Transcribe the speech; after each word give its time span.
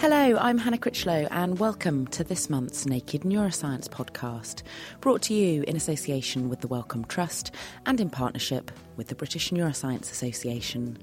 Hello, 0.00 0.38
I'm 0.38 0.56
Hannah 0.56 0.78
Critchlow, 0.78 1.28
and 1.30 1.58
welcome 1.58 2.06
to 2.06 2.24
this 2.24 2.48
month's 2.48 2.86
Naked 2.86 3.20
Neuroscience 3.20 3.86
podcast, 3.86 4.62
brought 5.02 5.20
to 5.24 5.34
you 5.34 5.62
in 5.64 5.76
association 5.76 6.48
with 6.48 6.62
the 6.62 6.68
Wellcome 6.68 7.04
Trust 7.04 7.50
and 7.84 8.00
in 8.00 8.08
partnership 8.08 8.70
with 8.96 9.08
the 9.08 9.14
British 9.14 9.50
Neuroscience 9.50 10.10
Association. 10.10 10.96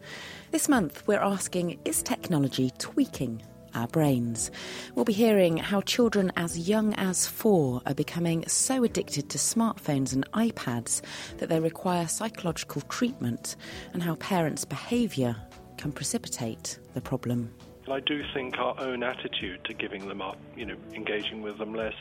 This 0.49 0.67
month, 0.67 1.05
we're 1.05 1.19
asking 1.19 1.77
Is 1.85 2.01
technology 2.01 2.71
tweaking 2.79 3.43
our 3.75 3.87
brains? 3.87 4.49
We'll 4.95 5.05
be 5.05 5.13
hearing 5.13 5.57
how 5.57 5.81
children 5.81 6.31
as 6.35 6.67
young 6.67 6.95
as 6.95 7.27
four 7.27 7.83
are 7.85 7.93
becoming 7.93 8.47
so 8.47 8.83
addicted 8.83 9.29
to 9.29 9.37
smartphones 9.37 10.11
and 10.11 10.25
iPads 10.31 11.03
that 11.37 11.49
they 11.49 11.59
require 11.59 12.07
psychological 12.07 12.81
treatment, 12.81 13.57
and 13.93 14.01
how 14.01 14.15
parents' 14.15 14.65
behaviour 14.65 15.35
can 15.77 15.91
precipitate 15.91 16.79
the 16.95 17.01
problem. 17.01 17.53
I 17.89 17.99
do 17.99 18.23
think 18.33 18.57
our 18.57 18.79
own 18.79 19.03
attitude 19.03 19.63
to 19.65 19.73
giving 19.73 20.07
them 20.07 20.21
up, 20.21 20.37
you 20.55 20.65
know, 20.65 20.75
engaging 20.93 21.41
with 21.41 21.57
them 21.57 21.73
less, 21.73 21.93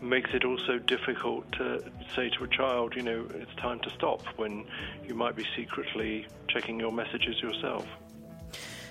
makes 0.00 0.30
it 0.34 0.44
also 0.44 0.78
difficult 0.78 1.50
to 1.52 1.82
say 2.14 2.28
to 2.30 2.44
a 2.44 2.48
child, 2.48 2.94
you 2.96 3.02
know, 3.02 3.26
it's 3.34 3.54
time 3.56 3.78
to 3.80 3.90
stop 3.90 4.22
when 4.36 4.64
you 5.06 5.14
might 5.14 5.36
be 5.36 5.46
secretly 5.56 6.26
checking 6.48 6.80
your 6.80 6.92
messages 6.92 7.40
yourself. 7.40 7.86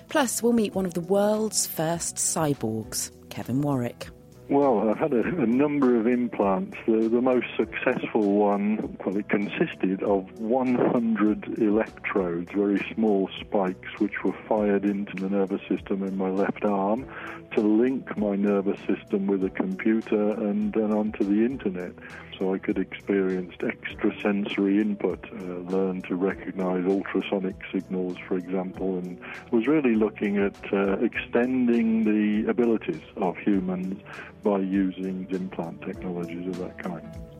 Plus, 0.08 0.42
we'll 0.42 0.52
meet 0.52 0.74
one 0.74 0.86
of 0.86 0.94
the 0.94 1.00
world's 1.00 1.66
first 1.66 2.16
cyborgs, 2.16 3.10
Kevin 3.30 3.60
Warwick. 3.60 4.08
Well, 4.52 4.90
I've 4.90 4.98
had 4.98 5.14
a, 5.14 5.22
a, 5.22 5.46
number 5.46 5.98
of 5.98 6.06
implants. 6.06 6.76
The, 6.86 7.08
the 7.08 7.22
most 7.22 7.46
successful 7.56 8.34
one, 8.34 8.98
well, 9.02 9.16
it 9.16 9.30
consisted 9.30 10.02
of 10.02 10.30
100 10.38 11.58
electrodes, 11.58 12.50
very 12.54 12.84
small 12.94 13.30
spikes, 13.40 13.88
which 13.98 14.22
were 14.22 14.34
fired 14.46 14.84
into 14.84 15.16
the 15.16 15.30
nervous 15.30 15.62
system 15.70 16.02
in 16.02 16.18
my 16.18 16.28
left 16.28 16.66
arm 16.66 17.06
to 17.54 17.62
link 17.62 18.14
my 18.18 18.36
nervous 18.36 18.76
system 18.86 19.26
with 19.26 19.42
a 19.42 19.48
computer 19.48 20.32
and 20.32 20.74
then 20.74 20.92
onto 20.92 21.24
the 21.24 21.46
internet. 21.46 21.92
So 22.38 22.54
I 22.54 22.58
could 22.58 22.78
experience 22.78 23.54
extrasensory 23.62 24.80
input, 24.80 25.24
uh, 25.32 25.36
learn 25.70 26.02
to 26.02 26.14
recognize 26.14 26.84
ultrasonic 26.86 27.56
signals, 27.72 28.16
for 28.26 28.36
example, 28.36 28.98
and 28.98 29.18
was 29.50 29.66
really 29.66 29.94
looking 29.94 30.38
at 30.38 30.72
uh, 30.72 30.98
extending 30.98 32.04
the 32.04 32.50
abilities 32.50 33.02
of 33.16 33.36
humans 33.38 34.02
by 34.42 34.58
using 34.58 35.26
implant 35.30 35.82
technologies 35.82 36.46
of 36.48 36.58
that 36.58 36.78
kind. 36.78 37.31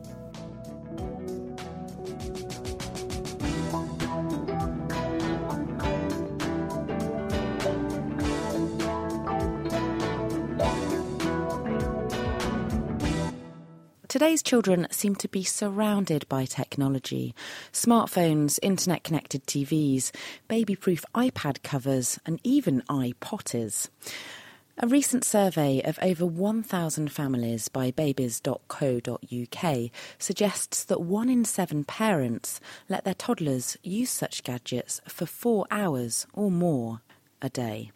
Today's 14.23 14.41
children 14.41 14.87
seem 14.89 15.15
to 15.15 15.27
be 15.27 15.43
surrounded 15.43 16.25
by 16.29 16.45
technology 16.45 17.35
smartphones, 17.73 18.57
internet 18.61 19.03
connected 19.03 19.45
TVs, 19.45 20.11
baby 20.47 20.77
proof 20.77 21.03
iPad 21.13 21.61
covers, 21.61 22.17
and 22.25 22.39
even 22.41 22.83
iPotties. 22.83 23.89
A 24.77 24.87
recent 24.87 25.25
survey 25.25 25.81
of 25.81 25.99
over 26.01 26.25
1,000 26.25 27.11
families 27.11 27.67
by 27.67 27.91
babies.co.uk 27.91 29.91
suggests 30.17 30.85
that 30.85 31.01
one 31.01 31.27
in 31.27 31.43
seven 31.43 31.83
parents 31.83 32.61
let 32.87 33.03
their 33.03 33.13
toddlers 33.13 33.75
use 33.83 34.09
such 34.09 34.43
gadgets 34.43 35.01
for 35.05 35.25
four 35.25 35.65
hours 35.69 36.27
or 36.31 36.49
more 36.49 37.01
a 37.41 37.49
day. 37.49 37.91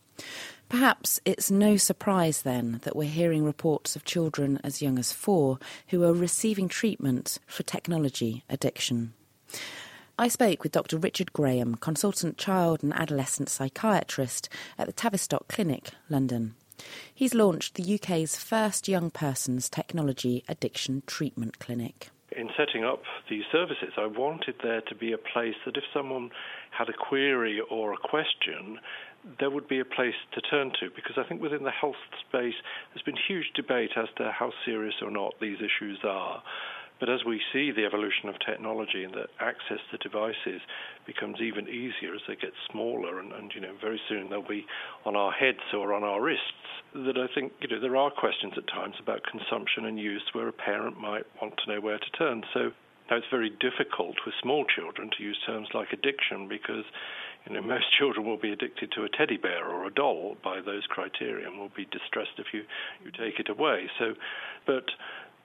Perhaps 0.69 1.21
it's 1.23 1.49
no 1.49 1.77
surprise 1.77 2.41
then 2.41 2.81
that 2.83 2.95
we're 2.95 3.09
hearing 3.09 3.45
reports 3.45 3.95
of 3.95 4.03
children 4.03 4.59
as 4.63 4.81
young 4.81 4.99
as 4.99 5.13
four 5.13 5.59
who 5.87 6.03
are 6.03 6.13
receiving 6.13 6.67
treatment 6.67 7.37
for 7.47 7.63
technology 7.63 8.43
addiction. 8.49 9.13
I 10.19 10.27
spoke 10.27 10.63
with 10.63 10.73
Dr. 10.73 10.97
Richard 10.97 11.31
Graham, 11.31 11.75
consultant 11.75 12.37
child 12.37 12.83
and 12.83 12.93
adolescent 12.93 13.49
psychiatrist 13.49 14.49
at 14.77 14.87
the 14.87 14.93
Tavistock 14.93 15.47
Clinic, 15.47 15.91
London. 16.09 16.55
He's 17.13 17.33
launched 17.33 17.75
the 17.75 17.95
UK's 17.95 18.35
first 18.35 18.87
young 18.87 19.09
person's 19.09 19.69
technology 19.69 20.43
addiction 20.49 21.03
treatment 21.05 21.59
clinic. 21.59 22.09
In 22.35 22.49
setting 22.57 22.83
up 22.83 23.03
these 23.29 23.45
services, 23.51 23.93
I 23.97 24.05
wanted 24.05 24.55
there 24.61 24.81
to 24.81 24.95
be 24.95 25.11
a 25.13 25.17
place 25.17 25.55
that 25.65 25.77
if 25.77 25.83
someone 25.93 26.29
had 26.71 26.89
a 26.89 26.93
query 26.93 27.61
or 27.71 27.93
a 27.93 27.97
question, 27.97 28.79
there 29.39 29.49
would 29.49 29.67
be 29.67 29.79
a 29.79 29.85
place 29.85 30.15
to 30.33 30.41
turn 30.41 30.71
to 30.79 30.89
because 30.95 31.17
I 31.17 31.27
think 31.27 31.41
within 31.41 31.63
the 31.63 31.71
health 31.71 31.99
space 32.27 32.55
there's 32.93 33.05
been 33.05 33.17
huge 33.27 33.51
debate 33.55 33.91
as 33.95 34.07
to 34.17 34.31
how 34.31 34.51
serious 34.65 34.95
or 35.01 35.11
not 35.11 35.33
these 35.39 35.57
issues 35.57 35.99
are. 36.03 36.41
But 36.99 37.09
as 37.09 37.23
we 37.25 37.39
see 37.53 37.71
the 37.71 37.85
evolution 37.85 38.27
of 38.27 38.35
technology 38.39 39.03
and 39.03 39.13
that 39.13 39.29
access 39.39 39.77
to 39.91 39.97
devices 39.97 40.61
becomes 41.05 41.37
even 41.39 41.67
easier 41.67 42.15
as 42.15 42.21
they 42.27 42.35
get 42.35 42.53
smaller, 42.71 43.19
and, 43.19 43.31
and, 43.33 43.51
you 43.53 43.61
know 43.61 43.73
very 43.79 44.01
soon 44.09 44.29
they'll 44.29 44.47
be 44.47 44.65
on 45.05 45.15
our 45.15 45.31
heads 45.31 45.61
or 45.73 45.93
on 45.93 46.03
our 46.03 46.21
wrists, 46.21 46.43
that 46.95 47.17
I 47.17 47.27
think 47.35 47.53
you 47.61 47.67
know 47.67 47.79
there 47.79 47.95
are 47.95 48.09
questions 48.09 48.53
at 48.57 48.67
times 48.67 48.95
about 48.99 49.21
consumption 49.29 49.85
and 49.85 49.99
use 49.99 50.23
where 50.33 50.47
a 50.47 50.53
parent 50.53 50.99
might 50.99 51.25
want 51.39 51.53
to 51.63 51.71
know 51.71 51.81
where 51.81 51.99
to 51.99 52.09
turn. 52.17 52.43
So 52.53 52.71
now 53.09 53.17
it's 53.17 53.27
very 53.29 53.51
difficult 53.51 54.15
with 54.25 54.33
small 54.41 54.65
children 54.65 55.11
to 55.17 55.23
use 55.23 55.37
terms 55.45 55.69
like 55.73 55.93
addiction 55.93 56.47
because 56.47 56.83
you 57.47 57.55
know, 57.55 57.61
most 57.61 57.85
children 57.97 58.25
will 58.25 58.37
be 58.37 58.51
addicted 58.51 58.91
to 58.93 59.03
a 59.03 59.09
teddy 59.09 59.37
bear 59.37 59.65
or 59.65 59.87
a 59.87 59.93
doll 59.93 60.37
by 60.43 60.59
those 60.61 60.85
criteria 60.87 61.47
and 61.47 61.59
will 61.59 61.71
be 61.75 61.85
distressed 61.85 62.37
if 62.37 62.47
you, 62.53 62.63
you 63.03 63.11
take 63.11 63.39
it 63.39 63.49
away. 63.49 63.87
So, 63.99 64.13
but 64.65 64.85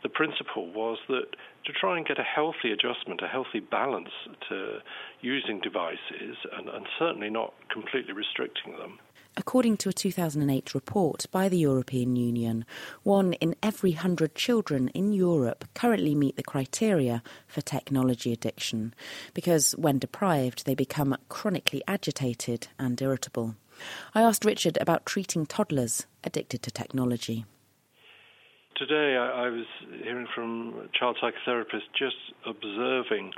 the 0.03 0.09
principle 0.09 0.71
was 0.73 0.99
that 1.09 1.37
to 1.65 1.73
try 1.73 1.97
and 1.97 2.07
get 2.07 2.19
a 2.19 2.23
healthy 2.25 2.73
adjustment, 2.73 3.21
a 3.23 3.29
healthy 3.29 3.61
balance 3.61 4.11
to 4.49 4.79
using 5.21 5.61
devices, 5.61 6.37
and, 6.57 6.69
and 6.69 6.87
certainly 6.99 7.31
not 7.31 7.55
completely 7.71 8.13
restricting 8.13 8.77
them, 8.79 8.99
According 9.35 9.79
to 9.79 9.89
a 9.89 9.95
2008 9.95 10.75
report 10.75 11.25
by 11.31 11.49
the 11.49 11.57
European 11.57 12.17
Union, 12.17 12.67
one 13.03 13.33
in 13.35 13.55
every 13.63 13.93
hundred 13.93 14.35
children 14.35 14.89
in 14.89 15.15
Europe 15.15 15.65
currently 15.75 16.15
meet 16.15 16.37
the 16.37 16.43
criteria 16.43 17.23
for 17.47 17.63
technology 17.63 18.31
addiction 18.31 18.95
because, 19.33 19.73
when 19.73 19.99
deprived, 19.99 20.67
they 20.67 20.75
become 20.75 21.17
chronically 21.31 21.83
agitated 21.89 22.69
and 22.79 23.01
irritable. 23.01 23.57
I 24.15 24.21
asked 24.21 24.45
Richard 24.45 24.77
about 24.83 25.07
treating 25.07 25.47
toddlers 25.47 26.05
addicted 26.23 26.63
to 26.65 26.71
technology. 26.71 27.47
Today, 28.77 29.17
I, 29.17 29.47
I 29.47 29.49
was 29.51 29.67
hearing 30.03 30.27
from 30.35 30.89
child 30.99 31.19
psychotherapists 31.23 31.93
just 31.97 32.17
observing 32.47 33.33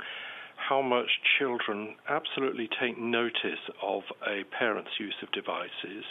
how 0.55 0.81
much 0.81 1.09
children 1.37 1.95
absolutely 2.09 2.69
take 2.79 2.97
notice 2.97 3.59
of 3.83 4.03
a 4.25 4.43
parent's 4.57 4.91
use 4.99 5.15
of 5.21 5.31
devices 5.31 6.05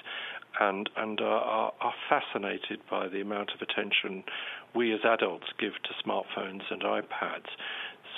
and, 0.60 0.88
and 0.96 1.20
are, 1.20 1.72
are 1.80 1.94
fascinated 2.08 2.80
by 2.90 3.08
the 3.08 3.20
amount 3.20 3.50
of 3.54 3.60
attention 3.62 4.22
we 4.74 4.92
as 4.92 5.00
adults 5.04 5.46
give 5.58 5.72
to 5.84 6.08
smartphones 6.08 6.62
and 6.70 6.82
iPads. 6.82 7.48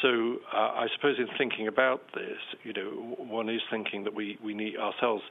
So 0.03 0.37
uh, 0.53 0.57
I 0.57 0.89
suppose 0.95 1.17
in 1.19 1.29
thinking 1.39 1.69
about 1.69 2.01
this, 2.15 2.39
you 2.65 2.73
know, 2.73 3.17
one 3.19 3.49
is 3.49 3.61
thinking 3.71 4.05
that 4.05 4.15
we, 4.15 4.39
we 4.45 4.55
need 4.55 4.77
ourselves 4.77 5.23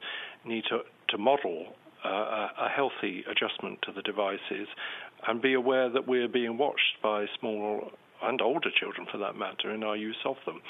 need 0.44 0.64
to, 0.70 0.80
to 1.10 1.18
model 1.18 1.74
uh, 2.04 2.48
a 2.60 2.68
healthy 2.68 3.24
adjustment 3.30 3.78
to 3.82 3.92
the 3.92 4.02
devices 4.02 4.68
and 5.26 5.42
be 5.42 5.54
aware 5.54 5.88
that 5.90 6.06
we're 6.06 6.28
being 6.28 6.58
watched 6.58 7.00
by 7.02 7.26
small 7.38 7.90
and 8.22 8.40
older 8.40 8.70
children 8.78 9.06
for 9.10 9.18
that 9.18 9.36
matter 9.36 9.72
in 9.72 9.82
our 9.82 9.96
use 9.96 10.16
of 10.24 10.36
them. 10.46 10.60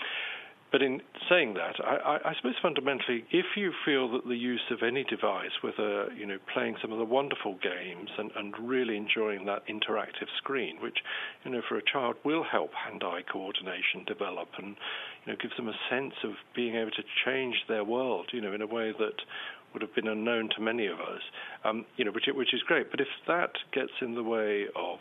but 0.73 0.83
in 0.83 1.01
saying 1.29 1.55
that, 1.55 1.77
I, 1.83 2.19
I, 2.25 2.35
suppose 2.37 2.55
fundamentally, 2.61 3.25
if 3.31 3.47
you 3.57 3.73
feel 3.85 4.11
that 4.13 4.27
the 4.27 4.37
use 4.37 4.65
of 4.71 4.83
any 4.83 5.05
device, 5.05 5.53
whether 5.63 6.13
you 6.13 6.27
know 6.27 6.39
playing 6.53 6.77
some 6.83 6.93
of 6.93 6.99
the 6.99 7.05
wonderful 7.05 7.57
games 7.63 8.11
and, 8.19 8.31
and 8.37 8.53
really 8.69 8.97
enjoying 8.97 9.47
that 9.47 9.63
interactive 9.69 10.29
screen, 10.39 10.79
which 10.83 10.99
you 11.45 11.53
know 11.53 11.63
for 11.69 11.77
a 11.79 11.83
child 11.83 12.17
will 12.25 12.43
help 12.45 12.73
hand-eye 12.75 13.23
coordination 13.33 14.05
develop 14.07 14.49
and 14.59 14.77
you 15.25 15.33
know 15.33 15.37
gives 15.41 15.57
them 15.57 15.69
a 15.69 15.79
sense 15.89 16.15
of 16.25 16.33
being 16.55 16.75
able 16.75 16.91
to 16.91 17.05
change 17.25 17.55
their 17.69 17.85
world, 17.85 18.27
you 18.33 18.41
know, 18.41 18.53
in 18.53 18.61
a 18.61 18.67
way 18.67 18.93
that 18.99 19.19
would 19.77 19.83
have 19.83 19.95
been 19.95 20.09
unknown 20.09 20.49
to 20.57 20.63
many 20.63 20.87
of 20.87 20.99
us, 20.99 21.21
um, 21.65 21.85
you 21.99 22.05
know, 22.05 22.11
which 22.11 22.25
which 22.35 22.55
is 22.55 22.63
great. 22.63 22.91
But 22.91 23.01
if 23.01 23.09
that 23.29 23.51
gets 23.75 23.93
in 24.01 24.15
the 24.15 24.23
way 24.23 24.65
of 24.75 24.99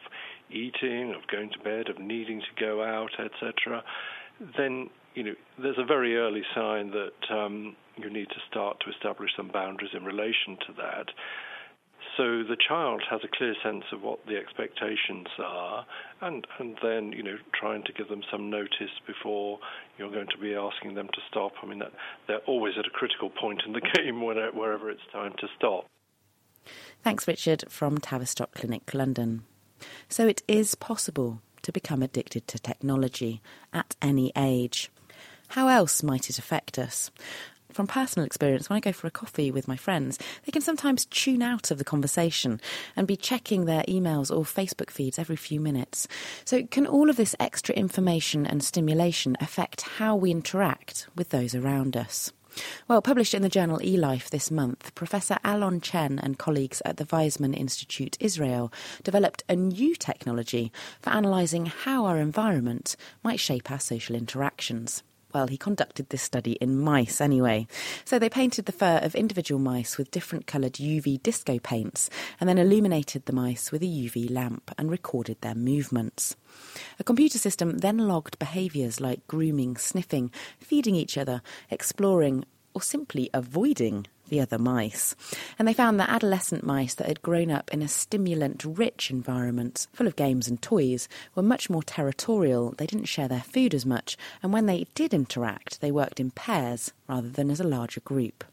eating, 0.52 1.14
of 1.16 1.26
going 1.32 1.50
to 1.52 1.60
bed, 1.60 1.88
of 1.88 1.98
needing 1.98 2.42
to 2.42 2.62
go 2.62 2.84
out, 2.84 3.12
etc., 3.18 3.82
then 4.58 4.90
you 5.14 5.24
know 5.24 5.34
there's 5.58 5.78
a 5.78 5.86
very 5.86 6.18
early 6.18 6.44
sign 6.54 6.92
that 6.92 7.34
um, 7.34 7.74
you 7.96 8.10
need 8.10 8.28
to 8.28 8.42
start 8.52 8.82
to 8.82 8.92
establish 8.92 9.32
some 9.38 9.48
boundaries 9.48 9.92
in 9.96 10.04
relation 10.04 10.58
to 10.68 10.74
that. 10.76 11.06
So 12.18 12.44
the 12.44 12.56
child 12.56 13.04
has 13.10 13.22
a 13.24 13.28
clear 13.28 13.56
sense 13.62 13.84
of 13.92 14.02
what 14.02 14.26
the 14.26 14.38
expectations 14.38 15.28
are, 15.38 15.86
and 16.22 16.48
and 16.60 16.78
then 16.82 17.12
you 17.12 17.24
know 17.24 17.38
trying 17.54 17.84
to 17.84 17.94
give 17.94 18.08
them 18.08 18.22
some 18.32 18.50
notice 18.50 18.96
before 19.06 19.60
you're 19.98 20.12
going 20.12 20.28
to 20.28 20.38
be 20.38 20.56
asking 20.56 20.96
them 20.96 21.08
to 21.08 21.22
stop. 21.30 21.52
I 21.62 21.66
mean 21.66 21.80
that 21.80 21.92
they're 22.28 22.46
always 22.48 22.76
at 22.80 22.88
a 22.88 22.90
critical 22.90 23.30
point 23.30 23.64
in 23.66 23.74
the 23.74 23.82
game 23.96 24.24
wherever 24.24 24.90
it's 24.90 25.06
time 25.12 25.34
to 25.40 25.48
stop. 25.58 25.88
Thanks, 27.04 27.28
Richard, 27.28 27.66
from 27.70 27.98
Tavistock 27.98 28.54
Clinic, 28.54 28.94
London. 28.94 29.44
So 30.10 30.28
it 30.28 30.42
is 30.48 30.74
possible 30.74 31.42
to 31.62 31.72
become 31.72 32.02
addicted 32.02 32.48
to 32.48 32.60
technology 32.60 33.42
at 33.74 33.96
any 34.02 34.32
age. 34.36 34.90
How 35.50 35.68
else 35.68 36.02
might 36.02 36.30
it 36.30 36.40
affect 36.40 36.80
us? 36.80 37.12
From 37.76 37.88
personal 37.88 38.26
experience, 38.26 38.70
when 38.70 38.78
I 38.78 38.80
go 38.80 38.94
for 38.94 39.06
a 39.06 39.12
coffee 39.12 39.52
with 39.52 39.68
my 39.68 39.76
friends, 39.76 40.18
they 40.46 40.52
can 40.54 40.62
sometimes 40.62 41.06
tune 41.08 41.42
out 41.42 41.72
of 41.72 41.78
the 41.78 41.84
conversation 41.84 42.62
and 42.96 43.06
be 43.06 43.18
checking 43.18 43.66
their 43.66 43.84
emails 43.84 44.34
or 44.34 44.46
Facebook 44.46 44.90
feeds 44.90 45.20
every 45.20 45.36
few 45.36 45.60
minutes. 45.60 46.08
So, 46.46 46.64
can 46.64 46.88
all 46.88 47.10
of 47.10 47.18
this 47.18 47.36
extra 47.38 47.76
information 47.76 48.46
and 48.46 48.64
stimulation 48.64 49.36
affect 49.42 49.82
how 49.82 50.16
we 50.16 50.32
interact 50.32 51.10
with 51.18 51.32
those 51.32 51.54
around 51.54 51.98
us? 51.98 52.32
Well, 52.88 53.02
published 53.02 53.34
in 53.34 53.42
the 53.42 53.50
journal 53.50 53.80
eLife 53.80 54.30
this 54.30 54.50
month, 54.50 54.96
Professor 54.96 55.38
Alon 55.44 55.82
Chen 55.82 56.18
and 56.18 56.40
colleagues 56.40 56.82
at 56.86 56.96
the 56.96 57.04
Weizmann 57.04 57.54
Institute 57.54 58.16
Israel 58.22 58.72
developed 59.04 59.44
a 59.50 59.56
new 59.58 59.98
technology 59.98 60.72
for 61.02 61.10
analysing 61.10 61.66
how 61.66 62.06
our 62.06 62.20
environment 62.20 62.96
might 63.22 63.42
shape 63.42 63.70
our 63.70 63.82
social 63.82 64.16
interactions. 64.16 65.04
Well, 65.36 65.48
he 65.48 65.58
conducted 65.58 66.12
this 66.12 66.22
study 66.22 66.54
in 66.62 66.80
mice 66.80 67.20
anyway. 67.20 67.68
So 68.06 68.18
they 68.18 68.30
painted 68.30 68.68
the 68.68 68.72
fur 68.72 69.00
of 69.04 69.16
individual 69.16 69.60
mice 69.60 69.98
with 69.98 70.10
different 70.10 70.48
coloured 70.48 70.76
UV 70.76 71.22
disco 71.22 71.60
paints 71.60 72.10
and 72.40 72.48
then 72.48 72.58
illuminated 72.58 73.26
the 73.26 73.34
mice 73.34 73.70
with 73.70 73.82
a 73.82 73.86
UV 73.86 74.32
lamp 74.32 74.72
and 74.78 74.90
recorded 74.90 75.42
their 75.42 75.54
movements. 75.54 76.38
A 77.00 77.04
computer 77.04 77.38
system 77.38 77.80
then 77.80 77.98
logged 77.98 78.40
behaviours 78.40 79.02
like 79.02 79.28
grooming, 79.28 79.76
sniffing, 79.76 80.32
feeding 80.58 80.96
each 80.96 81.18
other, 81.18 81.42
exploring, 81.70 82.46
or 82.74 82.82
simply 82.82 83.30
avoiding 83.34 84.08
the 84.30 84.42
other 84.42 84.58
mice. 84.58 85.16
And 85.58 85.68
they 85.68 85.74
found 85.74 86.00
that 86.00 86.10
adolescent 86.10 86.64
mice 86.64 86.94
that 86.96 87.08
had 87.08 87.22
grown 87.22 87.52
up 87.52 87.74
in 87.74 87.82
a 87.82 87.88
stimulant 87.88 88.64
rich 88.66 89.12
environment, 89.12 89.88
full 89.94 90.08
of 90.08 90.16
games 90.16 90.48
and 90.48 90.62
toys, 90.62 91.08
were 91.36 91.44
much 91.44 91.70
more 91.70 91.84
territorial. 91.84 92.72
They 92.78 92.86
didn't 92.86 93.06
share 93.06 93.28
their 93.28 93.42
food 93.42 93.74
as 93.74 93.86
much, 93.86 94.18
and 94.42 94.54
when 94.54 94.66
they 94.66 94.88
did 94.96 95.14
interact, 95.14 95.82
they 95.82 95.92
worked 95.92 96.20
in 96.20 96.32
pairs 96.32 96.92
rather 97.08 97.30
than 97.30 97.50
as 97.50 97.60
a 97.60 97.68
larger 97.68 98.02
group. 98.02 98.44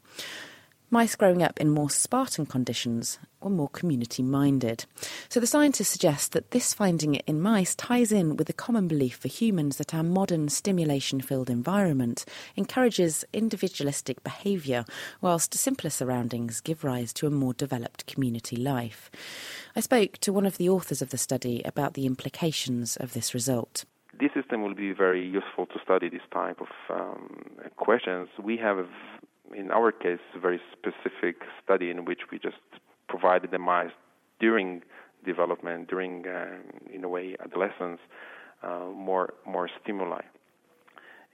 Mice 0.94 1.16
growing 1.16 1.42
up 1.42 1.58
in 1.58 1.70
more 1.70 1.88
Spartan 1.88 2.44
conditions 2.44 3.18
were 3.40 3.48
more 3.48 3.70
community 3.70 4.22
minded. 4.22 4.84
So 5.30 5.40
the 5.40 5.46
scientists 5.46 5.88
suggest 5.88 6.32
that 6.32 6.50
this 6.50 6.74
finding 6.74 7.14
in 7.14 7.40
mice 7.40 7.74
ties 7.74 8.12
in 8.12 8.36
with 8.36 8.46
the 8.46 8.52
common 8.52 8.88
belief 8.88 9.16
for 9.16 9.28
humans 9.28 9.78
that 9.78 9.94
our 9.94 10.02
modern 10.02 10.50
stimulation 10.50 11.22
filled 11.22 11.48
environment 11.48 12.26
encourages 12.56 13.24
individualistic 13.32 14.22
behaviour, 14.22 14.84
whilst 15.22 15.54
simpler 15.54 15.88
surroundings 15.88 16.60
give 16.60 16.84
rise 16.84 17.14
to 17.14 17.26
a 17.26 17.30
more 17.30 17.54
developed 17.54 18.04
community 18.04 18.56
life. 18.56 19.10
I 19.74 19.80
spoke 19.80 20.18
to 20.18 20.30
one 20.30 20.44
of 20.44 20.58
the 20.58 20.68
authors 20.68 21.00
of 21.00 21.08
the 21.08 21.16
study 21.16 21.62
about 21.64 21.94
the 21.94 22.04
implications 22.04 22.98
of 22.98 23.14
this 23.14 23.32
result 23.32 23.86
this 24.20 24.30
system 24.34 24.62
will 24.62 24.74
be 24.74 24.92
very 24.92 25.26
useful 25.26 25.64
to 25.66 25.80
study 25.82 26.08
this 26.08 26.20
type 26.32 26.60
of 26.60 26.68
um, 26.90 27.44
questions. 27.76 28.28
We 28.40 28.58
have 28.58 28.86
in 29.56 29.70
our 29.70 29.93
case, 29.93 30.20
a 30.34 30.38
very 30.38 30.60
specific 30.72 31.37
study 31.62 31.90
in 31.90 32.04
which 32.04 32.20
we 32.31 32.38
just 32.38 32.56
provided 33.08 33.50
the 33.50 33.58
mice 33.58 33.90
during 34.40 34.82
development, 35.25 35.88
during, 35.88 36.26
uh, 36.26 36.58
in 36.93 37.04
a 37.04 37.08
way, 37.08 37.37
adolescence, 37.40 38.00
uh, 38.62 38.87
more 38.94 39.34
more 39.46 39.69
stimuli. 39.82 40.22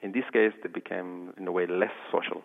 In 0.02 0.12
this 0.12 0.24
case, 0.32 0.52
they 0.62 0.68
became, 0.68 1.32
in 1.36 1.48
a 1.48 1.52
way, 1.52 1.66
less 1.66 1.96
social 2.12 2.42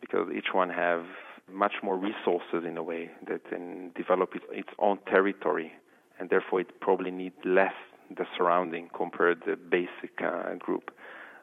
because 0.00 0.28
each 0.36 0.52
one 0.52 0.70
have 0.70 1.04
much 1.52 1.74
more 1.82 1.96
resources 1.96 2.64
in 2.66 2.76
a 2.76 2.82
way 2.82 3.10
that 3.28 3.48
can 3.48 3.92
develop 3.96 4.34
its, 4.34 4.44
its 4.50 4.68
own 4.78 4.98
territory, 5.06 5.72
and 6.18 6.28
therefore 6.28 6.60
it 6.60 6.80
probably 6.80 7.10
need 7.10 7.32
less 7.44 7.74
the 8.16 8.26
surrounding 8.36 8.88
compared 8.94 9.44
to 9.44 9.52
the 9.52 9.56
basic 9.56 10.20
uh, 10.22 10.54
group. 10.58 10.90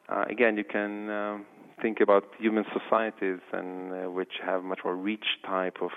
Uh, 0.09 0.25
again, 0.29 0.57
you 0.57 0.63
can 0.63 1.09
um, 1.09 1.45
think 1.81 1.99
about 1.99 2.25
human 2.39 2.65
societies 2.73 3.39
and 3.51 3.91
uh, 3.91 4.09
which 4.09 4.33
have 4.45 4.63
much 4.63 4.79
more 4.83 4.95
rich 4.95 5.25
type 5.45 5.77
of 5.81 5.91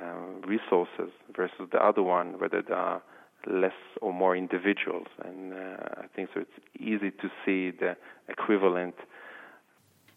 uh, 0.00 0.46
resources 0.46 1.12
versus 1.36 1.68
the 1.72 1.78
other 1.78 2.02
one, 2.02 2.38
whether 2.38 2.62
they 2.62 2.74
are 2.74 3.02
less 3.46 3.72
or 4.00 4.12
more 4.12 4.36
individuals. 4.36 5.06
And 5.24 5.52
uh, 5.52 5.56
I 5.98 6.06
think 6.14 6.30
so. 6.34 6.40
It's 6.40 6.50
easy 6.78 7.10
to 7.10 7.28
see 7.44 7.70
the 7.70 7.96
equivalent 8.28 8.94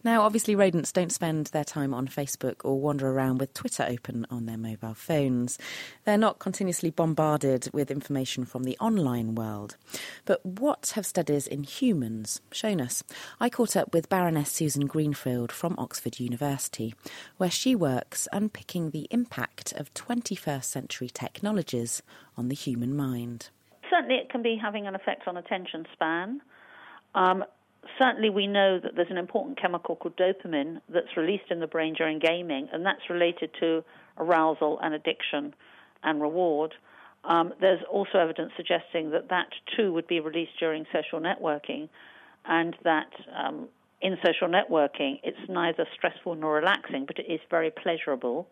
now, 0.08 0.22
obviously, 0.22 0.56
rodents 0.56 0.94
don't 0.94 1.12
spend 1.12 1.48
their 1.48 1.66
time 1.66 1.94
on 1.94 2.08
Facebook 2.08 2.64
or 2.64 2.80
wander 2.80 3.10
around 3.10 3.40
with 3.40 3.54
Twitter 3.54 3.86
open 3.90 4.26
on 4.30 4.46
their 4.46 4.58
mobile 4.58 4.94
phones. 4.94 5.60
They're 6.06 6.18
not 6.18 6.40
continuously 6.40 6.92
bombarded 6.92 7.70
with 7.74 7.92
information 7.92 8.46
from 8.46 8.64
the 8.64 8.78
online 8.80 9.36
world. 9.36 9.76
But 10.24 10.46
what 10.46 10.94
have 10.96 11.06
studies 11.06 11.46
in 11.46 11.64
humans 11.64 12.40
shown 12.54 12.80
us? 12.80 13.04
I 13.42 13.50
caught 13.50 13.76
up 13.76 13.94
with 13.94 14.08
Baroness 14.08 14.50
Susan 14.50 14.86
Greenfield 14.86 15.52
from 15.52 15.76
Oxford 15.78 16.22
University, 16.22 16.96
where 17.36 17.52
she 17.52 17.76
works 17.76 18.30
unpicking 18.32 18.92
the 18.92 19.10
impact 19.12 19.74
of 19.74 19.94
21st 19.94 20.64
century 20.64 21.10
technologies 21.10 22.02
on 22.38 22.48
the 22.48 22.56
human 22.56 22.96
mind. 22.96 23.50
Certainly, 23.90 24.16
it 24.16 24.30
can 24.30 24.42
be 24.42 24.56
having 24.56 24.88
an 24.88 24.96
effect 24.96 25.28
on 25.28 25.36
attention 25.36 25.86
span. 25.92 26.40
Um, 27.14 27.44
certainly 28.00 28.30
we 28.30 28.48
know 28.48 28.80
that 28.80 28.96
there's 28.96 29.12
an 29.12 29.18
important 29.18 29.60
chemical 29.60 29.96
called 29.96 30.18
dopamine 30.18 30.82
that's 30.90 31.16
released 31.16 31.52
in 31.52 31.60
the 31.60 31.68
brain 31.68 31.94
during 31.94 32.20
gaming, 32.20 32.68
and 32.72 32.86
that's 32.86 33.10
related 33.10 33.52
to 33.60 33.84
arousal 34.18 34.80
and 34.82 34.94
addiction 34.94 35.54
and 36.04 36.22
reward. 36.22 36.74
Um, 37.24 37.54
there's 37.60 37.82
also 37.92 38.20
evidence 38.20 38.52
suggesting 38.56 39.12
that 39.12 39.30
that 39.30 39.48
too 39.76 39.94
would 39.94 40.08
be 40.08 40.20
released 40.20 40.54
during 40.60 40.86
social 40.94 41.20
networking, 41.20 41.90
and 42.46 42.76
that 42.84 43.10
um, 43.36 43.68
in 44.02 44.18
social 44.26 44.48
networking 44.48 45.20
it's 45.24 45.50
neither 45.50 45.86
stressful 45.96 46.36
nor 46.36 46.56
relaxing, 46.56 47.06
but 47.06 47.20
it 47.20 47.32
is 47.32 47.40
very 47.50 47.72
pleasurable. 47.72 48.48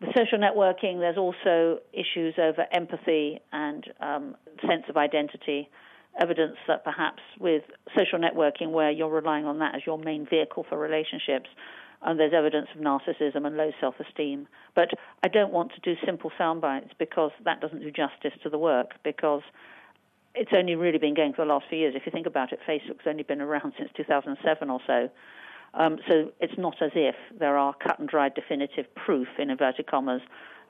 With 0.00 0.10
social 0.16 0.38
networking, 0.38 0.98
there's 0.98 1.16
also 1.16 1.80
issues 1.92 2.34
over 2.38 2.66
empathy 2.72 3.40
and 3.52 3.84
um, 4.00 4.36
sense 4.60 4.84
of 4.88 4.96
identity 4.96 5.70
evidence 6.18 6.56
that 6.66 6.84
perhaps 6.84 7.22
with 7.38 7.62
social 7.96 8.18
networking, 8.18 8.70
where 8.70 8.90
you're 8.90 9.10
relying 9.10 9.44
on 9.44 9.58
that 9.60 9.74
as 9.74 9.82
your 9.86 9.98
main 9.98 10.26
vehicle 10.28 10.64
for 10.68 10.78
relationships, 10.78 11.48
and 12.02 12.20
there's 12.20 12.32
evidence 12.34 12.68
of 12.74 12.80
narcissism 12.80 13.46
and 13.46 13.56
low 13.56 13.72
self 13.80 13.94
esteem. 14.00 14.46
But 14.74 14.90
I 15.22 15.28
don't 15.28 15.52
want 15.52 15.72
to 15.74 15.80
do 15.80 15.98
simple 16.04 16.30
sound 16.36 16.60
bites 16.60 16.90
because 16.98 17.32
that 17.44 17.60
doesn't 17.60 17.80
do 17.80 17.90
justice 17.90 18.38
to 18.42 18.50
the 18.50 18.58
work, 18.58 18.92
because 19.02 19.42
it's 20.34 20.52
only 20.54 20.74
really 20.74 20.98
been 20.98 21.14
going 21.14 21.32
for 21.32 21.44
the 21.44 21.52
last 21.52 21.66
few 21.68 21.78
years. 21.78 21.94
If 21.96 22.04
you 22.04 22.12
think 22.12 22.26
about 22.26 22.52
it, 22.52 22.60
Facebook's 22.68 23.06
only 23.06 23.22
been 23.22 23.40
around 23.40 23.72
since 23.78 23.90
2007 23.96 24.70
or 24.70 24.80
so. 24.86 25.08
Um, 25.74 25.98
so 26.08 26.32
it's 26.40 26.56
not 26.56 26.80
as 26.80 26.92
if 26.94 27.14
there 27.38 27.56
are 27.58 27.74
cut 27.74 27.98
and 27.98 28.08
dried 28.08 28.34
definitive 28.34 28.86
proof, 28.94 29.28
in 29.38 29.50
inverted 29.50 29.86
commas, 29.86 30.22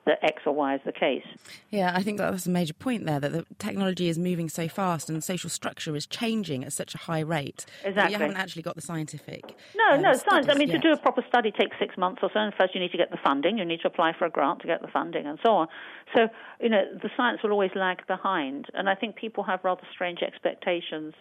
that 0.07 0.23
X 0.23 0.41
or 0.45 0.53
Y 0.53 0.75
is 0.75 0.81
the 0.85 0.91
case. 0.91 1.25
Yeah, 1.69 1.91
I 1.93 2.01
think 2.01 2.17
that's 2.17 2.45
a 2.45 2.49
major 2.49 2.73
point 2.73 3.05
there 3.05 3.19
that 3.19 3.31
the 3.31 3.45
technology 3.59 4.09
is 4.09 4.17
moving 4.17 4.49
so 4.49 4.67
fast 4.67 5.09
and 5.09 5.23
social 5.23 5.49
structure 5.49 5.95
is 5.95 6.07
changing 6.07 6.63
at 6.63 6.73
such 6.73 6.95
a 6.95 6.97
high 6.97 7.19
rate. 7.19 7.65
Exactly. 7.83 8.13
you 8.13 8.19
haven't 8.19 8.37
actually 8.37 8.63
got 8.63 8.75
the 8.75 8.81
scientific. 8.81 9.55
No, 9.75 9.95
um, 9.95 10.01
no, 10.01 10.13
science. 10.13 10.47
I 10.49 10.55
mean, 10.55 10.69
yet. 10.69 10.81
to 10.81 10.89
do 10.89 10.91
a 10.91 10.97
proper 10.97 11.23
study 11.27 11.51
takes 11.51 11.77
six 11.79 11.97
months 11.97 12.19
or 12.23 12.29
so, 12.33 12.39
and 12.39 12.53
first 12.55 12.73
you 12.73 12.81
need 12.81 12.91
to 12.91 12.97
get 12.97 13.11
the 13.11 13.19
funding, 13.23 13.57
you 13.57 13.65
need 13.65 13.81
to 13.81 13.87
apply 13.87 14.13
for 14.17 14.25
a 14.25 14.29
grant 14.29 14.61
to 14.61 14.67
get 14.67 14.81
the 14.81 14.87
funding, 14.87 15.27
and 15.27 15.37
so 15.45 15.51
on. 15.51 15.67
So, 16.15 16.27
you 16.59 16.69
know, 16.69 16.83
the 17.01 17.09
science 17.15 17.41
will 17.43 17.51
always 17.51 17.71
lag 17.75 18.05
behind, 18.07 18.67
and 18.73 18.89
I 18.89 18.95
think 18.95 19.15
people 19.15 19.43
have 19.43 19.59
rather 19.63 19.83
strange 19.93 20.19
expectations 20.21 21.13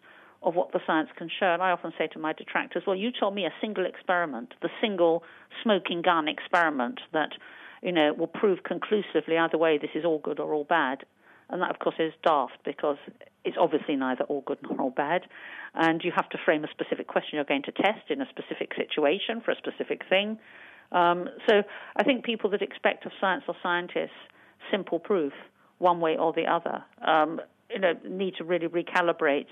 of 0.43 0.55
what 0.55 0.73
the 0.73 0.81
science 0.87 1.09
can 1.17 1.29
show. 1.29 1.47
And 1.47 1.63
I 1.63 1.71
often 1.71 1.93
say 1.99 2.07
to 2.09 2.19
my 2.19 2.33
detractors, 2.33 2.85
well, 2.87 2.97
you 2.97 3.11
told 3.19 3.35
me 3.35 3.45
a 3.45 3.53
single 3.61 3.85
experiment, 3.85 4.55
the 4.63 4.69
single 4.81 5.25
smoking 5.63 6.03
gun 6.03 6.29
experiment 6.29 7.01
that, 7.13 7.31
you 7.87 7.93
know, 7.93 8.13
will 8.13 8.27
prove 8.27 8.65
conclusively 8.65 9.39
either 9.39 9.57
way 9.57 9.79
this 9.79 9.93
is 9.95 10.05
all 10.05 10.19
good 10.19 10.41
or 10.41 10.53
all 10.53 10.65
bad. 10.65 11.05
And 11.49 11.63
that, 11.63 11.71
of 11.71 11.79
course, 11.79 11.95
is 12.01 12.13
daft 12.25 12.59
because 12.65 12.97
it's 13.45 13.57
obviously 13.59 13.95
neither 13.95 14.25
all 14.25 14.43
good 14.45 14.59
nor 14.61 14.81
all 14.81 14.91
bad. 14.91 15.23
And 15.73 16.03
you 16.03 16.11
have 16.15 16.29
to 16.31 16.39
frame 16.45 16.65
a 16.65 16.69
specific 16.69 17.07
question 17.07 17.37
you're 17.37 17.45
going 17.45 17.63
to 17.63 17.71
test 17.71 18.11
in 18.11 18.21
a 18.21 18.27
specific 18.29 18.73
situation 18.75 19.41
for 19.41 19.53
a 19.53 19.57
specific 19.57 20.03
thing. 20.09 20.37
Um, 20.91 21.29
so 21.49 21.63
I 21.95 22.03
think 22.03 22.25
people 22.25 22.51
that 22.51 22.61
expect 22.61 23.07
of 23.07 23.13
science 23.21 23.45
or 23.47 23.55
scientists 23.63 24.19
simple 24.73 24.99
proof, 24.99 25.33
one 25.79 26.01
way 26.01 26.17
or 26.17 26.33
the 26.33 26.47
other, 26.47 26.83
um, 27.07 27.41
you 27.71 27.79
know, 27.79 27.93
need 28.05 28.35
to 28.39 28.45
really 28.45 28.67
recalibrate 28.67 29.47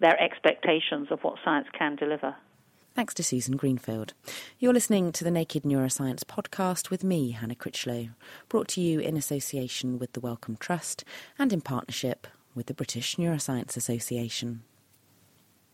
their 0.00 0.20
expectations 0.20 1.06
of 1.12 1.20
what 1.22 1.36
science 1.44 1.68
can 1.78 1.94
deliver. 1.94 2.34
Thanks 2.94 3.14
to 3.14 3.22
Susan 3.22 3.56
Greenfield. 3.56 4.14
You're 4.58 4.72
listening 4.72 5.12
to 5.12 5.22
the 5.22 5.30
Naked 5.30 5.62
Neuroscience 5.62 6.24
podcast 6.24 6.90
with 6.90 7.04
me, 7.04 7.30
Hannah 7.30 7.54
Critchlow, 7.54 8.08
brought 8.48 8.66
to 8.68 8.80
you 8.80 8.98
in 8.98 9.16
association 9.16 9.98
with 9.98 10.12
the 10.12 10.20
Wellcome 10.20 10.56
Trust 10.56 11.04
and 11.38 11.52
in 11.52 11.60
partnership 11.60 12.26
with 12.54 12.66
the 12.66 12.74
British 12.74 13.14
Neuroscience 13.14 13.76
Association. 13.76 14.62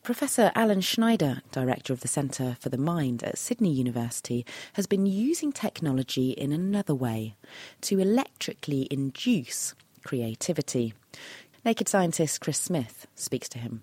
Professor 0.03 0.53
Allan 0.55 0.83
Snyder, 0.83 1.41
director 1.51 1.93
of 1.93 2.01
the 2.01 2.07
Centre 2.07 2.57
for 2.61 2.69
the 2.69 2.79
Mind 2.79 3.25
at 3.25 3.39
Sydney 3.39 3.73
University, 3.73 4.45
has 4.75 4.87
been 4.87 5.07
using 5.07 5.53
technology 5.53 6.31
in 6.31 6.53
another 6.53 6.95
way 6.95 7.35
to 7.81 7.99
electrically 7.99 8.87
induce 8.91 9.75
creativity. 10.05 10.93
Naked 11.65 11.89
scientist 11.89 12.41
Chris 12.43 12.61
Smith 12.61 13.07
speaks 13.17 13.49
to 13.49 13.59
him. 13.59 13.83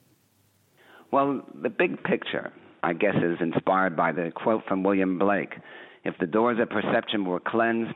Well, 1.12 1.42
the 1.54 1.70
big 1.70 2.02
picture, 2.04 2.54
I 2.84 2.94
guess, 2.94 3.16
is 3.16 3.38
inspired 3.40 3.96
by 3.96 4.12
the 4.12 4.32
quote 4.36 4.63
from 4.68 4.84
William 4.84 5.18
Blake 5.18 5.54
If 6.04 6.16
the 6.20 6.28
doors 6.28 6.60
of 6.60 6.70
perception 6.70 7.25
were 7.25 7.40
cleansed, 7.40 7.96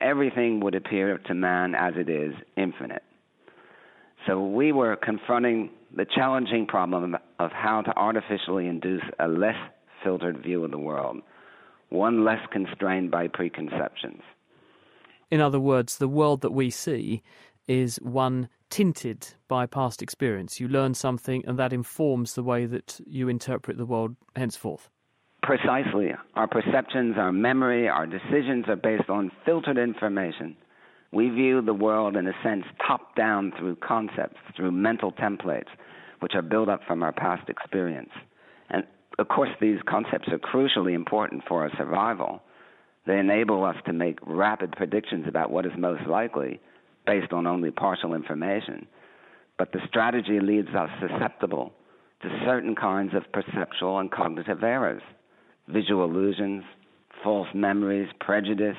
everything 0.00 0.60
would 0.60 0.74
appear 0.74 1.18
to 1.18 1.34
man 1.34 1.74
as 1.74 1.94
it 1.96 2.08
is 2.08 2.32
infinite. 2.56 3.02
So 4.26 4.44
we 4.46 4.70
were 4.70 4.96
confronting 4.96 5.70
the 5.96 6.06
challenging 6.06 6.66
problem 6.66 7.16
of 7.38 7.50
how 7.50 7.82
to 7.82 7.96
artificially 7.96 8.66
induce 8.66 9.02
a 9.18 9.26
less 9.26 9.56
filtered 10.04 10.42
view 10.42 10.64
of 10.64 10.70
the 10.70 10.78
world, 10.78 11.22
one 11.88 12.24
less 12.24 12.40
constrained 12.52 13.10
by 13.10 13.26
preconceptions. 13.28 14.22
In 15.30 15.40
other 15.40 15.60
words, 15.60 15.98
the 15.98 16.08
world 16.08 16.40
that 16.42 16.52
we 16.52 16.70
see 16.70 17.22
is 17.70 18.00
one 18.02 18.48
tinted 18.68 19.28
by 19.46 19.64
past 19.64 20.02
experience. 20.02 20.58
You 20.58 20.66
learn 20.66 20.92
something, 20.92 21.44
and 21.46 21.56
that 21.56 21.72
informs 21.72 22.34
the 22.34 22.42
way 22.42 22.66
that 22.66 23.00
you 23.06 23.28
interpret 23.28 23.76
the 23.76 23.86
world 23.86 24.16
henceforth. 24.34 24.90
Precisely. 25.44 26.10
Our 26.34 26.48
perceptions, 26.48 27.14
our 27.16 27.30
memory, 27.30 27.88
our 27.88 28.06
decisions 28.06 28.64
are 28.66 28.74
based 28.74 29.08
on 29.08 29.30
filtered 29.46 29.78
information. 29.78 30.56
We 31.12 31.28
view 31.28 31.62
the 31.62 31.72
world, 31.72 32.16
in 32.16 32.26
a 32.26 32.32
sense, 32.42 32.64
top 32.84 33.14
down 33.14 33.52
through 33.56 33.76
concepts, 33.76 34.38
through 34.56 34.72
mental 34.72 35.12
templates, 35.12 35.70
which 36.18 36.34
are 36.34 36.42
built 36.42 36.68
up 36.68 36.80
from 36.88 37.04
our 37.04 37.12
past 37.12 37.48
experience. 37.48 38.10
And 38.68 38.82
of 39.20 39.28
course, 39.28 39.50
these 39.60 39.78
concepts 39.88 40.28
are 40.32 40.40
crucially 40.40 40.94
important 40.94 41.44
for 41.46 41.62
our 41.62 41.70
survival. 41.78 42.42
They 43.06 43.18
enable 43.18 43.64
us 43.64 43.76
to 43.86 43.92
make 43.92 44.18
rapid 44.26 44.72
predictions 44.72 45.26
about 45.28 45.52
what 45.52 45.66
is 45.66 45.72
most 45.78 46.06
likely 46.08 46.60
based 47.06 47.32
on 47.32 47.46
only 47.46 47.70
partial 47.70 48.14
information. 48.14 48.86
But 49.58 49.72
the 49.72 49.80
strategy 49.88 50.40
leaves 50.40 50.74
us 50.74 50.90
susceptible 51.00 51.72
to 52.22 52.40
certain 52.44 52.74
kinds 52.74 53.14
of 53.14 53.30
perceptual 53.32 53.98
and 53.98 54.10
cognitive 54.10 54.62
errors, 54.62 55.02
visual 55.68 56.04
illusions, 56.04 56.64
false 57.22 57.48
memories, 57.54 58.08
prejudice, 58.20 58.76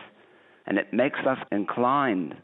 and 0.65 0.77
it 0.77 0.93
makes 0.93 1.19
us 1.27 1.37
inclined 1.51 2.35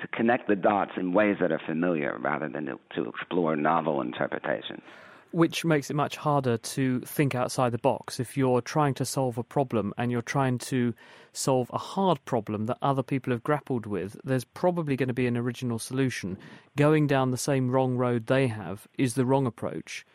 to 0.00 0.08
connect 0.08 0.48
the 0.48 0.56
dots 0.56 0.92
in 0.96 1.12
ways 1.12 1.36
that 1.40 1.52
are 1.52 1.60
familiar 1.66 2.16
rather 2.20 2.48
than 2.48 2.66
to, 2.66 2.78
to 2.94 3.08
explore 3.08 3.56
novel 3.56 4.00
interpretations 4.00 4.82
which 5.30 5.64
makes 5.64 5.90
it 5.90 5.94
much 5.94 6.16
harder 6.16 6.56
to 6.56 7.00
think 7.00 7.34
outside 7.34 7.72
the 7.72 7.78
box. 7.78 8.18
If 8.18 8.36
you're 8.36 8.60
trying 8.60 8.94
to 8.94 9.04
solve 9.04 9.36
a 9.38 9.42
problem 9.42 9.92
and 9.98 10.10
you're 10.10 10.22
trying 10.22 10.58
to 10.58 10.94
solve 11.32 11.70
a 11.72 11.78
hard 11.78 12.24
problem 12.24 12.66
that 12.66 12.78
other 12.80 13.02
people 13.02 13.32
have 13.32 13.42
grappled 13.42 13.86
with, 13.86 14.16
there's 14.24 14.44
probably 14.44 14.96
going 14.96 15.08
to 15.08 15.14
be 15.14 15.26
an 15.26 15.36
original 15.36 15.78
solution. 15.78 16.38
Going 16.76 17.06
down 17.06 17.30
the 17.30 17.36
same 17.36 17.70
wrong 17.70 17.96
road 17.96 18.26
they 18.26 18.46
have 18.46 18.88
is 18.96 19.14
the 19.14 19.26
wrong 19.26 19.46
approach. 19.46 20.06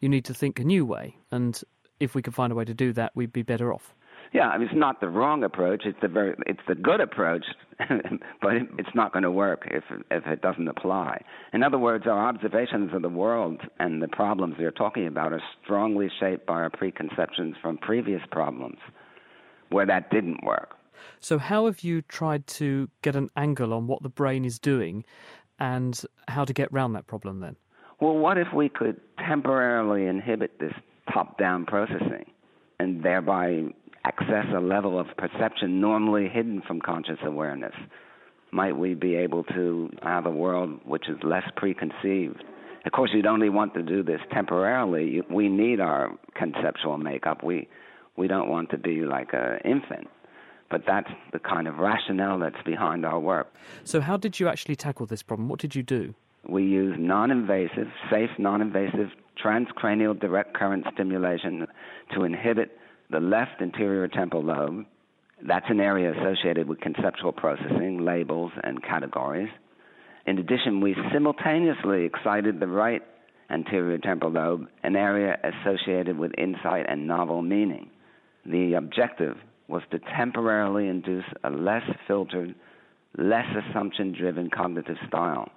You 0.00 0.08
need 0.08 0.24
to 0.24 0.34
think 0.34 0.58
a 0.58 0.64
new 0.64 0.84
way, 0.84 1.16
and 1.30 1.60
if 2.00 2.14
we 2.14 2.22
could 2.22 2.34
find 2.34 2.52
a 2.52 2.56
way 2.56 2.64
to 2.64 2.74
do 2.74 2.92
that, 2.94 3.12
we'd 3.14 3.32
be 3.32 3.42
better 3.42 3.72
off. 3.72 3.94
Yeah, 4.32 4.48
I 4.48 4.56
mean, 4.56 4.68
it's 4.68 4.78
not 4.78 5.00
the 5.00 5.08
wrong 5.08 5.44
approach. 5.44 5.82
It's 5.84 5.98
the 6.00 6.08
very, 6.08 6.34
it's 6.46 6.60
the 6.66 6.74
good 6.74 7.00
approach, 7.00 7.44
but 7.78 8.52
it's 8.78 8.94
not 8.94 9.12
going 9.12 9.24
to 9.24 9.30
work 9.30 9.68
if 9.70 9.84
if 10.10 10.26
it 10.26 10.40
doesn't 10.40 10.68
apply. 10.68 11.22
In 11.52 11.62
other 11.62 11.78
words, 11.78 12.06
our 12.06 12.28
observations 12.28 12.92
of 12.94 13.02
the 13.02 13.10
world 13.10 13.60
and 13.78 14.02
the 14.02 14.08
problems 14.08 14.56
we 14.58 14.64
are 14.64 14.70
talking 14.70 15.06
about 15.06 15.34
are 15.34 15.42
strongly 15.62 16.10
shaped 16.18 16.46
by 16.46 16.54
our 16.54 16.70
preconceptions 16.70 17.56
from 17.60 17.76
previous 17.76 18.22
problems, 18.30 18.78
where 19.68 19.84
that 19.84 20.10
didn't 20.10 20.42
work. 20.42 20.76
So, 21.20 21.36
how 21.38 21.66
have 21.66 21.80
you 21.80 22.00
tried 22.00 22.46
to 22.46 22.88
get 23.02 23.14
an 23.14 23.28
angle 23.36 23.74
on 23.74 23.86
what 23.86 24.02
the 24.02 24.08
brain 24.08 24.46
is 24.46 24.58
doing, 24.58 25.04
and 25.58 26.00
how 26.28 26.46
to 26.46 26.54
get 26.54 26.70
around 26.72 26.94
that 26.94 27.06
problem? 27.06 27.40
Then, 27.40 27.56
well, 28.00 28.16
what 28.16 28.38
if 28.38 28.48
we 28.54 28.70
could 28.70 28.98
temporarily 29.18 30.06
inhibit 30.06 30.58
this 30.58 30.72
top-down 31.12 31.66
processing? 31.66 32.24
and 32.82 33.04
thereby 33.04 33.62
access 34.04 34.46
a 34.54 34.60
level 34.60 34.98
of 34.98 35.06
perception 35.16 35.80
normally 35.80 36.28
hidden 36.28 36.62
from 36.66 36.80
conscious 36.80 37.18
awareness? 37.24 37.74
Might 38.50 38.76
we 38.76 38.94
be 38.94 39.14
able 39.16 39.44
to 39.44 39.90
have 40.02 40.26
a 40.26 40.30
world 40.30 40.80
which 40.84 41.08
is 41.08 41.16
less 41.22 41.44
preconceived? 41.56 42.44
Of 42.84 42.92
course, 42.92 43.10
you'd 43.14 43.26
only 43.26 43.48
want 43.48 43.74
to 43.74 43.82
do 43.82 44.02
this 44.02 44.20
temporarily. 44.32 45.22
We 45.30 45.48
need 45.48 45.80
our 45.80 46.10
conceptual 46.34 46.98
makeup. 46.98 47.42
We 47.44 47.68
we 48.16 48.28
don't 48.28 48.48
want 48.48 48.70
to 48.70 48.78
be 48.78 49.00
like 49.00 49.30
an 49.32 49.58
infant, 49.64 50.08
but 50.70 50.82
that's 50.86 51.08
the 51.32 51.38
kind 51.38 51.66
of 51.66 51.78
rationale 51.78 52.38
that's 52.40 52.62
behind 52.64 53.06
our 53.06 53.18
work. 53.18 53.52
So, 53.84 54.00
how 54.00 54.16
did 54.16 54.38
you 54.38 54.48
actually 54.48 54.76
tackle 54.76 55.06
this 55.06 55.22
problem? 55.22 55.48
What 55.48 55.60
did 55.60 55.74
you 55.74 55.82
do? 55.82 56.14
We 56.46 56.64
use 56.64 56.96
non-invasive, 56.98 57.86
safe, 58.10 58.30
non-invasive 58.38 59.10
transcranial 59.42 60.18
direct 60.18 60.54
current 60.54 60.84
stimulation 60.92 61.66
to 62.14 62.24
inhibit 62.24 62.76
the 63.12 63.20
left 63.20 63.60
anterior 63.60 64.08
temporal 64.08 64.42
lobe. 64.42 64.86
That's 65.46 65.66
an 65.68 65.80
area 65.80 66.12
associated 66.12 66.68
with 66.68 66.80
conceptual 66.80 67.32
processing, 67.32 68.04
labels, 68.04 68.52
and 68.64 68.82
categories. 68.82 69.50
In 70.26 70.38
addition, 70.38 70.80
we 70.80 70.96
simultaneously 71.12 72.04
excited 72.04 72.58
the 72.58 72.68
right 72.68 73.02
anterior 73.50 73.98
temporal 73.98 74.32
lobe, 74.32 74.68
an 74.82 74.96
area 74.96 75.36
associated 75.44 76.18
with 76.18 76.32
insight 76.38 76.86
and 76.88 77.06
novel 77.06 77.42
meaning. 77.42 77.90
The 78.46 78.74
objective 78.74 79.36
was 79.68 79.82
to 79.90 79.98
temporarily 80.16 80.88
induce 80.88 81.24
a 81.44 81.50
less 81.50 81.84
filtered, 82.06 82.54
less 83.18 83.46
assumption 83.56 84.12
driven 84.12 84.48
cognitive 84.48 84.96
style. 85.06 85.50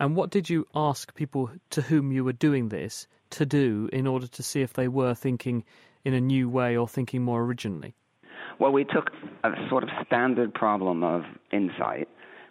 And 0.00 0.14
what 0.14 0.30
did 0.30 0.48
you 0.48 0.66
ask 0.74 1.14
people 1.14 1.50
to 1.70 1.82
whom 1.82 2.12
you 2.12 2.24
were 2.24 2.32
doing 2.32 2.68
this 2.68 3.06
to 3.30 3.46
do 3.46 3.88
in 3.92 4.06
order 4.06 4.26
to 4.26 4.42
see 4.42 4.62
if 4.62 4.72
they 4.72 4.88
were 4.88 5.14
thinking 5.14 5.64
in 6.04 6.14
a 6.14 6.20
new 6.20 6.48
way 6.48 6.76
or 6.76 6.88
thinking 6.88 7.22
more 7.22 7.42
originally? 7.42 7.94
Well, 8.58 8.72
we 8.72 8.84
took 8.84 9.10
a 9.44 9.50
sort 9.68 9.84
of 9.84 9.90
standard 10.06 10.52
problem 10.54 11.04
of 11.04 11.22
insight, 11.52 12.08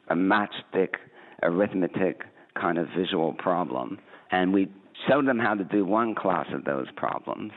a 0.10 0.16
matchstick 0.16 0.96
arithmetic 1.44 2.22
kind 2.60 2.78
of 2.78 2.88
visual 2.98 3.34
problem, 3.34 4.00
and 4.32 4.54
we 4.54 4.72
showed 5.08 5.28
them 5.28 5.40
how 5.40 5.54
to 5.54 5.64
do 5.64 5.86
one 5.86 6.16
class 6.16 6.48
of 6.54 6.64
those 6.66 6.88
problems, 6.96 7.52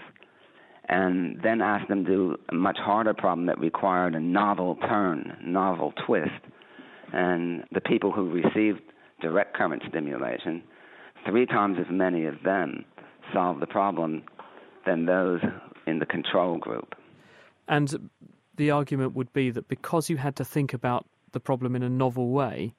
and 0.88 1.40
then 1.42 1.60
asked 1.60 1.88
them 1.88 2.04
to 2.04 2.10
do 2.10 2.36
a 2.50 2.54
much 2.54 2.76
harder 2.78 3.14
problem 3.14 3.46
that 3.46 3.58
required 3.58 4.14
a 4.14 4.20
novel 4.20 4.76
turn, 4.88 5.36
novel 5.42 5.92
twist. 6.06 6.30
And 7.12 7.64
the 7.72 7.80
people 7.80 8.12
who 8.12 8.30
received 8.30 8.80
direct 9.20 9.54
current 9.54 9.82
stimulation, 9.88 10.62
three 11.28 11.46
times 11.46 11.78
as 11.78 11.86
many 11.90 12.26
of 12.26 12.34
them 12.44 12.84
solved 13.32 13.60
the 13.60 13.66
problem 13.66 14.22
than 14.86 15.06
those 15.06 15.40
in 15.90 15.98
the 15.98 16.06
control 16.06 16.56
group. 16.56 16.94
And 17.68 18.10
the 18.56 18.70
argument 18.70 19.14
would 19.14 19.32
be 19.32 19.50
that 19.50 19.68
because 19.68 20.08
you 20.08 20.16
had 20.16 20.36
to 20.36 20.44
think 20.44 20.72
about 20.72 21.06
the 21.32 21.40
problem 21.40 21.76
in 21.76 21.82
a 21.82 21.88
novel 21.88 22.30
way, 22.30 22.74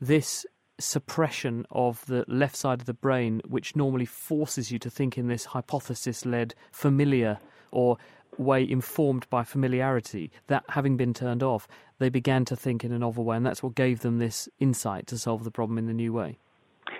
this 0.00 0.44
suppression 0.78 1.66
of 1.70 2.04
the 2.06 2.24
left 2.28 2.56
side 2.56 2.80
of 2.80 2.86
the 2.86 2.94
brain, 2.94 3.40
which 3.48 3.76
normally 3.76 4.04
forces 4.04 4.70
you 4.70 4.78
to 4.78 4.90
think 4.90 5.16
in 5.16 5.28
this 5.28 5.46
hypothesis 5.46 6.26
led, 6.26 6.54
familiar, 6.70 7.38
or 7.70 7.96
way 8.36 8.68
informed 8.68 9.28
by 9.30 9.42
familiarity, 9.42 10.30
that 10.48 10.64
having 10.68 10.96
been 10.96 11.14
turned 11.14 11.42
off, 11.42 11.66
they 11.98 12.10
began 12.10 12.44
to 12.44 12.54
think 12.54 12.84
in 12.84 12.92
a 12.92 12.98
novel 12.98 13.24
way, 13.24 13.36
and 13.36 13.46
that's 13.46 13.62
what 13.62 13.74
gave 13.74 14.00
them 14.00 14.18
this 14.18 14.48
insight 14.60 15.06
to 15.06 15.16
solve 15.16 15.44
the 15.44 15.50
problem 15.50 15.78
in 15.78 15.86
the 15.86 15.94
new 15.94 16.12
way. 16.12 16.36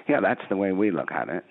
Yeah, 0.09 0.21
that's 0.21 0.41
the 0.49 0.57
way 0.57 0.73
we 0.73 0.91
look 0.91 1.13
at 1.13 1.29
it. 1.29 1.45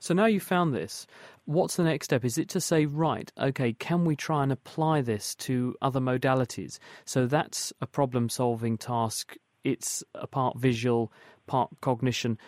So 0.00 0.14
now 0.14 0.26
you've 0.26 0.42
found 0.42 0.74
this, 0.74 1.06
what's 1.44 1.76
the 1.76 1.84
next 1.84 2.06
step? 2.06 2.24
Is 2.24 2.38
it 2.38 2.48
to 2.50 2.60
say, 2.60 2.86
right, 2.86 3.30
okay, 3.38 3.72
can 3.72 4.04
we 4.04 4.16
try 4.16 4.42
and 4.42 4.52
apply 4.52 5.02
this 5.02 5.34
to 5.36 5.74
other 5.82 6.00
modalities? 6.00 6.78
So 7.04 7.26
that's 7.26 7.72
a 7.80 7.86
problem 7.86 8.28
solving 8.28 8.78
task. 8.78 9.36
It's 9.64 10.02
a 10.14 10.26
part 10.26 10.58
visual, 10.58 11.12
part 11.46 11.70
cognition. 11.80 12.38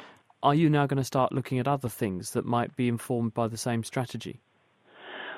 Are 0.43 0.55
you 0.55 0.69
now 0.69 0.87
going 0.87 0.99
to 0.99 1.05
start 1.05 1.33
looking 1.33 1.59
at 1.59 1.69
other 1.69 1.89
things 1.89 2.33
that 2.33 2.45
might 2.45 2.77
be 2.77 2.89
informed 2.89 3.35
by 3.35 3.49
the 3.49 3.57
same 3.57 3.83
strategy? 3.83 4.41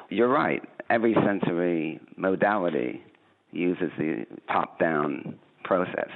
You're 0.08 0.28
right. 0.28 0.62
Every 0.90 1.14
sensory 1.14 2.00
modality 2.16 3.02
uses 3.52 3.90
the 3.98 4.26
top 4.48 4.78
down 4.78 5.38
process. 5.64 6.10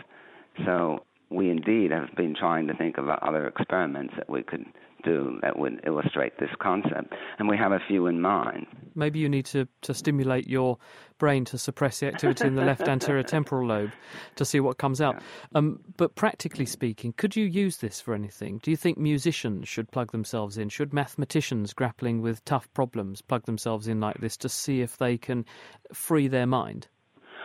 So 0.64 1.04
we 1.30 1.50
indeed 1.50 1.92
have 1.92 2.14
been 2.16 2.34
trying 2.34 2.66
to 2.66 2.74
think 2.74 2.98
of 2.98 3.08
other 3.08 3.46
experiments 3.46 4.14
that 4.16 4.28
we 4.28 4.42
could 4.42 4.66
do 5.04 5.38
that 5.42 5.58
would 5.58 5.80
illustrate 5.86 6.38
this 6.38 6.50
concept, 6.60 7.14
and 7.38 7.48
we 7.48 7.56
have 7.56 7.72
a 7.72 7.80
few 7.88 8.06
in 8.06 8.20
mind. 8.20 8.66
Maybe 8.94 9.18
you 9.18 9.28
need 9.28 9.46
to, 9.46 9.66
to 9.82 9.94
stimulate 9.94 10.48
your 10.48 10.78
brain 11.18 11.44
to 11.46 11.58
suppress 11.58 12.00
the 12.00 12.08
activity 12.08 12.46
in 12.46 12.54
the 12.54 12.64
left 12.64 12.82
anterior 12.88 13.22
temporal 13.22 13.68
lobe 13.68 13.92
to 14.36 14.44
see 14.44 14.60
what 14.60 14.78
comes 14.78 15.00
out. 15.00 15.22
Um, 15.54 15.80
but 15.96 16.14
practically 16.14 16.66
speaking, 16.66 17.12
could 17.16 17.36
you 17.36 17.46
use 17.46 17.78
this 17.78 18.00
for 18.00 18.14
anything? 18.14 18.58
Do 18.62 18.70
you 18.70 18.76
think 18.76 18.98
musicians 18.98 19.68
should 19.68 19.90
plug 19.90 20.12
themselves 20.12 20.58
in? 20.58 20.68
Should 20.68 20.92
mathematicians 20.92 21.72
grappling 21.72 22.20
with 22.20 22.44
tough 22.44 22.72
problems 22.74 23.22
plug 23.22 23.46
themselves 23.46 23.88
in 23.88 24.00
like 24.00 24.20
this 24.20 24.36
to 24.38 24.48
see 24.48 24.80
if 24.80 24.98
they 24.98 25.16
can 25.16 25.44
free 25.92 26.28
their 26.28 26.46
mind? 26.46 26.88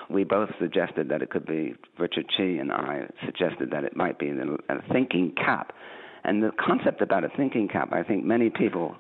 We 0.10 0.24
both 0.24 0.50
suggested 0.60 1.10
that 1.10 1.22
it 1.22 1.30
could 1.30 1.46
be 1.46 1.76
Richard 1.98 2.26
Chi 2.36 2.44
and 2.44 2.72
I 2.72 3.08
suggested 3.26 3.72
that 3.72 3.84
it 3.84 3.96
might 3.96 4.20
be 4.20 4.30
a 4.30 4.82
thinking 4.92 5.34
cap 5.36 5.74
and 6.26 6.42
the 6.42 6.52
concept 6.60 7.02
about 7.02 7.24
a 7.24 7.30
thinking 7.30 7.68
cap, 7.68 7.90
I 7.94 8.02
think 8.02 8.26
many 8.26 8.50
people 8.50 8.96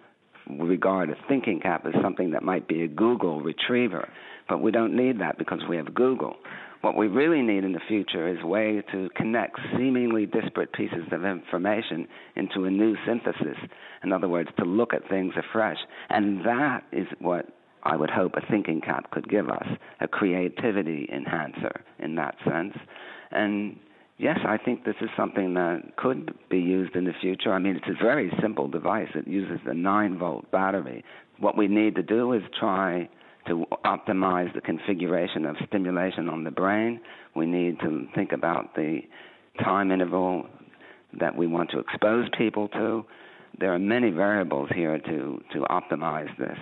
regard 0.47 1.09
a 1.09 1.15
thinking 1.27 1.59
cap 1.59 1.83
as 1.87 1.93
something 2.03 2.31
that 2.31 2.43
might 2.43 2.67
be 2.67 2.83
a 2.83 2.87
Google 2.87 3.41
retriever, 3.41 4.07
but 4.47 4.61
we 4.61 4.71
don't 4.71 4.95
need 4.95 5.19
that 5.21 5.39
because 5.39 5.61
we 5.67 5.75
have 5.77 5.95
Google. 5.95 6.35
What 6.81 6.95
we 6.95 7.07
really 7.07 7.41
need 7.41 7.63
in 7.63 7.73
the 7.73 7.79
future 7.87 8.27
is 8.27 8.37
a 8.43 8.45
way 8.45 8.83
to 8.91 9.09
connect 9.15 9.59
seemingly 9.75 10.27
disparate 10.27 10.71
pieces 10.71 11.07
of 11.11 11.25
information 11.25 12.07
into 12.35 12.65
a 12.65 12.69
new 12.69 12.95
synthesis. 13.07 13.57
In 14.03 14.13
other 14.13 14.27
words, 14.27 14.49
to 14.59 14.65
look 14.65 14.93
at 14.93 15.09
things 15.09 15.33
afresh. 15.35 15.79
And 16.11 16.45
that 16.45 16.83
is 16.91 17.07
what 17.17 17.47
I 17.85 17.95
would 17.95 18.09
hope 18.09 18.33
a 18.35 18.45
thinking 18.49 18.81
cap 18.81 19.11
could 19.11 19.29
give 19.29 19.49
us 19.49 19.67
a 20.01 20.07
creativity 20.07 21.07
enhancer 21.13 21.81
in 21.99 22.15
that 22.15 22.35
sense. 22.43 22.73
And 23.31 23.77
Yes, 24.17 24.39
I 24.47 24.57
think 24.57 24.85
this 24.85 24.95
is 25.01 25.09
something 25.17 25.55
that 25.55 25.97
could 25.97 26.33
be 26.49 26.59
used 26.59 26.95
in 26.95 27.03
the 27.03 27.11
future. 27.19 27.51
I 27.51 27.59
mean, 27.59 27.75
it's 27.75 27.99
a 27.99 28.01
very 28.01 28.31
simple 28.41 28.69
device. 28.69 29.09
It 29.13 29.27
uses 29.27 29.59
a 29.65 29.73
9 29.73 30.17
volt 30.17 30.49
battery. 30.51 31.03
What 31.39 31.57
we 31.57 31.67
need 31.67 31.95
to 31.95 32.03
do 32.03 32.31
is 32.31 32.41
try 32.57 33.09
to 33.47 33.65
optimize 33.83 34.53
the 34.53 34.61
configuration 34.61 35.45
of 35.45 35.57
stimulation 35.67 36.29
on 36.29 36.45
the 36.45 36.51
brain. 36.51 37.01
We 37.35 37.45
need 37.45 37.79
to 37.81 38.07
think 38.15 38.31
about 38.31 38.73
the 38.75 39.01
time 39.61 39.91
interval 39.91 40.47
that 41.19 41.35
we 41.35 41.45
want 41.45 41.69
to 41.71 41.79
expose 41.79 42.29
people 42.37 42.69
to. 42.69 43.05
There 43.59 43.73
are 43.73 43.79
many 43.79 44.11
variables 44.11 44.69
here 44.73 44.97
to, 44.97 45.43
to 45.53 45.59
optimize 45.69 46.35
this 46.37 46.57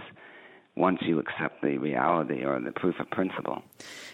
once 0.75 0.99
you 1.01 1.19
accept 1.19 1.61
the 1.61 1.77
reality 1.77 2.43
or 2.43 2.59
the 2.59 2.71
proof 2.71 2.99
of 2.99 3.09
principle. 3.09 3.63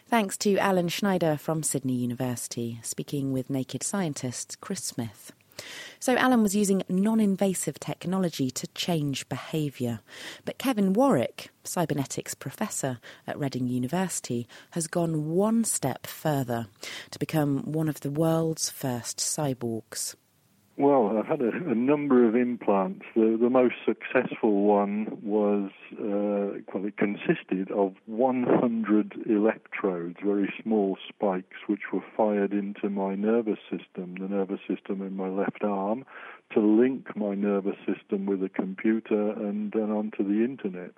Thanks 0.07 0.37
to 0.37 0.57
Allan 0.57 0.89
Snyder 0.89 1.37
from 1.37 1.63
Sydney 1.63 1.93
University, 1.93 2.79
speaking 2.83 3.31
with 3.31 3.49
Naked 3.49 3.83
Scientist 3.83 4.59
Chris 4.59 4.83
Smith. 4.83 5.31
So, 5.99 6.15
Allan 6.15 6.41
was 6.41 6.55
using 6.55 6.83
non 6.87 7.19
invasive 7.19 7.79
technology 7.79 8.49
to 8.51 8.67
change 8.67 9.27
behaviour. 9.27 9.99
But 10.45 10.57
Kevin 10.57 10.93
Warwick, 10.93 11.49
cybernetics 11.63 12.33
professor 12.33 12.99
at 13.27 13.37
Reading 13.37 13.67
University, 13.67 14.47
has 14.71 14.87
gone 14.87 15.29
one 15.29 15.65
step 15.65 16.07
further 16.07 16.67
to 17.11 17.19
become 17.19 17.71
one 17.71 17.89
of 17.89 17.99
the 17.99 18.11
world's 18.11 18.69
first 18.69 19.17
cyborgs. 19.17 20.15
Well, 20.79 21.17
I've 21.17 21.25
had 21.25 21.41
a, 21.41 21.49
a 21.69 21.75
number 21.75 22.25
of 22.25 22.37
implants. 22.37 23.03
The, 23.13 23.37
the, 23.37 23.49
most 23.49 23.75
successful 23.85 24.63
one 24.63 25.17
was, 25.21 25.71
uh, 25.99 26.61
well, 26.73 26.85
it 26.85 26.95
consisted 26.95 27.69
of 27.69 27.95
100 28.05 29.25
electrodes, 29.29 30.15
very 30.23 30.47
small 30.63 30.97
spikes, 31.09 31.57
which 31.67 31.91
were 31.91 32.03
fired 32.15 32.53
into 32.53 32.89
my 32.89 33.15
nervous 33.15 33.59
system, 33.69 34.15
the 34.21 34.29
nervous 34.29 34.61
system 34.69 35.01
in 35.01 35.17
my 35.17 35.27
left 35.27 35.65
arm, 35.65 36.05
to 36.53 36.61
link 36.61 37.13
my 37.13 37.35
nervous 37.35 37.75
system 37.85 38.25
with 38.25 38.41
a 38.41 38.47
computer 38.47 39.31
and 39.31 39.73
then 39.73 39.91
onto 39.91 40.23
the 40.23 40.45
internet. 40.45 40.91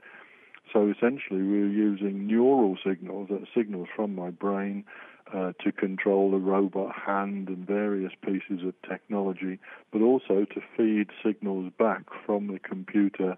So 0.72 0.90
essentially, 0.96 1.42
we 1.42 1.60
were 1.60 1.68
using 1.68 2.28
neural 2.28 2.78
signals, 2.86 3.30
uh, 3.32 3.46
signals 3.56 3.88
from 3.96 4.14
my 4.14 4.30
brain 4.30 4.86
uh, 5.34 5.54
to 5.64 5.72
control 5.72 6.34
a 6.34 6.40
robot 6.40 6.94
hand 6.96 7.48
and 7.48 7.66
various 7.66 8.14
pieces 8.24 8.66
of 8.66 8.74
technology, 8.88 9.60
but 9.92 10.02
also 10.02 10.46
to 10.46 10.62
feed 10.76 11.08
signals 11.24 11.72
back 11.78 12.04
from 12.26 12.48
the 12.48 12.60
computer 12.60 13.38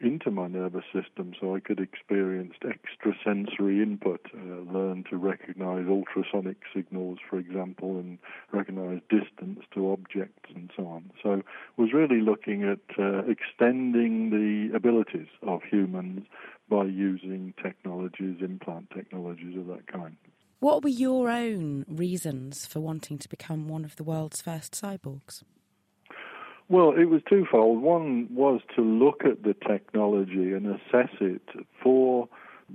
into 0.00 0.30
my 0.30 0.48
nervous 0.48 0.84
system 0.92 1.32
so 1.38 1.54
I 1.54 1.60
could 1.60 1.78
experience 1.78 2.54
extrasensory 2.64 3.82
input, 3.82 4.26
uh, 4.34 4.72
learn 4.72 5.04
to 5.10 5.16
recognize 5.16 5.86
ultrasonic 5.88 6.56
signals, 6.74 7.18
for 7.28 7.38
example, 7.38 7.98
and 7.98 8.18
recognize 8.52 9.00
distance 9.10 9.60
to 9.74 9.92
objects 9.92 10.50
and 10.54 10.70
so 10.76 10.86
on. 10.86 11.10
So 11.22 11.42
was 11.76 11.92
really 11.92 12.20
looking 12.20 12.64
at 12.64 12.98
uh, 12.98 13.24
extending 13.30 14.30
the 14.30 14.74
abilities 14.74 15.28
of 15.42 15.60
humans 15.70 16.26
by 16.68 16.84
using 16.84 17.52
technologies, 17.62 18.38
implant 18.40 18.90
technologies 18.90 19.58
of 19.58 19.66
that 19.66 19.86
kind. 19.86 20.16
What 20.60 20.82
were 20.82 20.90
your 20.90 21.30
own 21.30 21.86
reasons 21.88 22.66
for 22.66 22.80
wanting 22.80 23.18
to 23.18 23.28
become 23.30 23.66
one 23.66 23.82
of 23.82 23.96
the 23.96 24.04
world's 24.04 24.42
first 24.42 24.74
cyborgs? 24.74 25.42
Well, 26.68 26.92
it 26.92 27.06
was 27.06 27.22
twofold. 27.28 27.80
One 27.80 28.28
was 28.30 28.60
to 28.76 28.82
look 28.82 29.22
at 29.24 29.42
the 29.42 29.54
technology 29.54 30.52
and 30.52 30.66
assess 30.66 31.10
it 31.18 31.42
for 31.82 32.28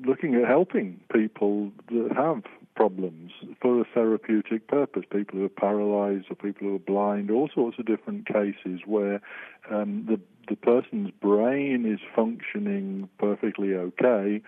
looking 0.03 0.33
at 0.33 0.47
helping 0.47 0.99
people 1.13 1.71
that 1.89 2.11
have 2.15 2.43
problems 2.75 3.31
for 3.61 3.79
a 3.79 3.85
therapeutic 3.93 4.67
purpose. 4.67 5.03
People 5.11 5.39
who 5.39 5.45
are 5.45 5.49
paralyzed 5.49 6.25
or 6.31 6.35
people 6.35 6.67
who 6.67 6.75
are 6.75 6.79
blind, 6.79 7.29
all 7.29 7.49
sorts 7.53 7.77
of 7.77 7.85
different 7.85 8.27
cases 8.27 8.81
where 8.85 9.21
um, 9.69 10.05
the 10.07 10.19
the 10.47 10.55
person's 10.55 11.09
brain 11.09 11.85
is 11.91 11.99
functioning 12.15 13.09
perfectly 13.17 13.73
okay, 13.73 14.41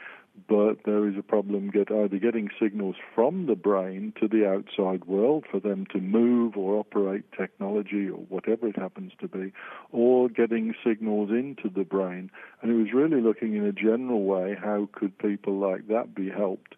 but 0.47 0.83
there 0.85 1.07
is 1.07 1.15
a 1.17 1.23
problem 1.23 1.69
get 1.69 1.91
either 1.91 2.17
getting 2.17 2.49
signals 2.61 2.95
from 3.15 3.47
the 3.47 3.55
brain 3.55 4.13
to 4.19 4.27
the 4.27 4.47
outside 4.47 5.05
world 5.05 5.45
for 5.49 5.59
them 5.59 5.85
to 5.91 5.99
move 5.99 6.55
or 6.55 6.75
operate 6.75 7.23
technology 7.37 8.07
or 8.07 8.19
whatever 8.29 8.67
it 8.67 8.77
happens 8.77 9.11
to 9.19 9.27
be, 9.27 9.51
or 9.91 10.29
getting 10.29 10.73
signals 10.85 11.29
into 11.31 11.69
the 11.69 11.83
brain. 11.83 12.29
And 12.61 12.71
it 12.71 12.75
was 12.75 12.93
really 12.93 13.21
looking 13.21 13.55
in 13.55 13.65
a 13.65 13.71
general 13.71 14.23
way 14.23 14.55
how 14.61 14.89
could 14.91 15.17
people 15.17 15.57
like 15.57 15.87
that 15.87 16.13
be 16.13 16.29
helped. 16.29 16.75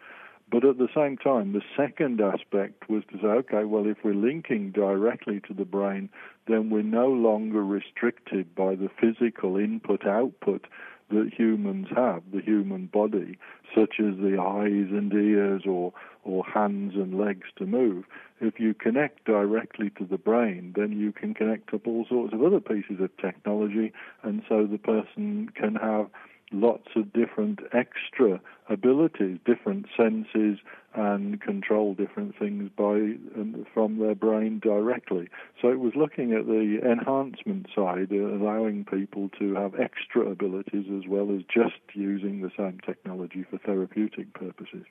But 0.51 0.65
at 0.65 0.79
the 0.79 0.89
same 0.95 1.17
time, 1.17 1.53
the 1.53 1.61
second 1.77 2.19
aspect 2.21 2.89
was 2.89 3.03
to 3.11 3.19
say, 3.19 3.27
okay, 3.27 3.65
well, 3.65 3.85
if 3.85 3.97
we're 4.03 4.15
linking 4.15 4.71
directly 4.71 5.41
to 5.47 5.53
the 5.53 5.65
brain, 5.65 6.09
then 6.47 6.71
we're 6.71 6.81
no 6.81 7.07
longer 7.07 7.63
restricted 7.63 8.55
by 8.55 8.73
the 8.73 8.89
physical 8.99 9.57
input 9.57 10.07
output 10.07 10.65
that 11.09 11.31
humans 11.35 11.87
have, 11.95 12.23
the 12.31 12.41
human 12.41 12.87
body, 12.87 13.37
such 13.75 13.95
as 13.99 14.15
the 14.17 14.37
eyes 14.39 14.91
and 14.91 15.11
ears 15.13 15.63
or, 15.67 15.93
or 16.23 16.43
hands 16.45 16.93
and 16.95 17.17
legs 17.17 17.47
to 17.57 17.65
move. 17.65 18.05
If 18.41 18.59
you 18.59 18.73
connect 18.73 19.25
directly 19.25 19.89
to 19.97 20.05
the 20.05 20.17
brain, 20.17 20.73
then 20.75 20.93
you 20.93 21.11
can 21.11 21.33
connect 21.33 21.73
up 21.73 21.87
all 21.87 22.05
sorts 22.07 22.33
of 22.33 22.43
other 22.43 22.59
pieces 22.59 23.01
of 23.01 23.15
technology, 23.17 23.91
and 24.23 24.43
so 24.47 24.65
the 24.65 24.77
person 24.77 25.49
can 25.55 25.75
have 25.75 26.07
lots 26.51 26.89
of 26.95 27.13
different 27.13 27.59
extra 27.73 28.39
abilities, 28.69 29.39
different 29.45 29.85
senses, 29.95 30.59
and 30.95 31.39
control 31.41 31.93
different 31.93 32.37
things 32.37 32.69
by 32.75 32.93
um, 32.93 33.65
from 33.73 33.99
their 33.99 34.15
brain 34.15 34.59
directly. 34.59 35.29
So 35.61 35.69
it 35.69 35.79
was 35.79 35.93
looking 35.95 36.33
at 36.33 36.47
the 36.47 36.79
enhancement 36.83 37.67
side, 37.75 38.09
uh, 38.11 38.15
allowing 38.15 38.85
people 38.85 39.29
to 39.39 39.53
have 39.55 39.75
extra 39.75 40.29
abilities 40.29 40.85
as 40.97 41.07
well 41.07 41.31
as 41.31 41.41
just 41.43 41.81
using 41.93 42.41
the 42.41 42.51
same 42.57 42.79
technology 42.85 43.45
for 43.49 43.57
therapeutic 43.59 44.33
purposes. 44.33 44.85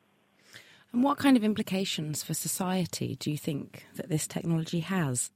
And 0.93 1.03
what 1.03 1.19
kind 1.19 1.37
of 1.37 1.45
implications 1.45 2.23
for 2.23 2.35
society 2.35 3.17
do 3.17 3.31
you 3.31 3.37
think 3.37 3.85
that 3.97 4.09
this 4.09 4.27
technology 4.27 4.81
has? 4.81 5.31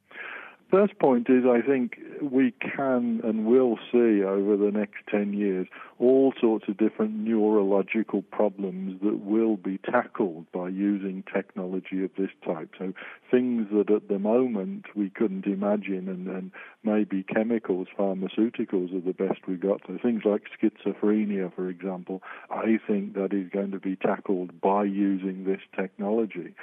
First 0.70 0.98
point 0.98 1.28
is 1.28 1.44
I 1.44 1.60
think 1.60 1.98
we 2.30 2.52
can 2.60 3.20
and 3.24 3.46
will 3.46 3.78
see 3.90 4.22
over 4.22 4.56
the 4.56 4.70
next 4.72 4.98
10 5.10 5.32
years 5.32 5.66
all 5.98 6.32
sorts 6.40 6.66
of 6.68 6.76
different 6.76 7.14
neurological 7.14 8.22
problems 8.22 9.00
that 9.02 9.20
will 9.20 9.56
be 9.56 9.78
tackled 9.78 10.50
by 10.52 10.68
using 10.68 11.24
technology 11.32 12.04
of 12.04 12.10
this 12.16 12.30
type. 12.44 12.70
So 12.78 12.92
things 13.30 13.68
that 13.72 13.90
at 13.90 14.08
the 14.08 14.18
moment 14.18 14.86
we 14.94 15.10
couldn't 15.10 15.46
imagine, 15.46 16.08
and, 16.08 16.26
and 16.28 16.50
maybe 16.84 17.22
chemicals, 17.22 17.88
pharmaceuticals 17.98 18.94
are 18.96 19.00
the 19.00 19.14
best 19.16 19.40
we've 19.46 19.60
got. 19.60 19.80
So 19.86 19.98
things 20.02 20.22
like 20.24 20.42
schizophrenia, 20.60 21.54
for 21.54 21.68
example, 21.68 22.22
I 22.50 22.78
think 22.86 23.14
that 23.14 23.32
is 23.32 23.48
going 23.50 23.72
to 23.72 23.80
be 23.80 23.96
tackled 23.96 24.60
by 24.60 24.84
using 24.84 25.44
this 25.44 25.60
technology 25.76 26.54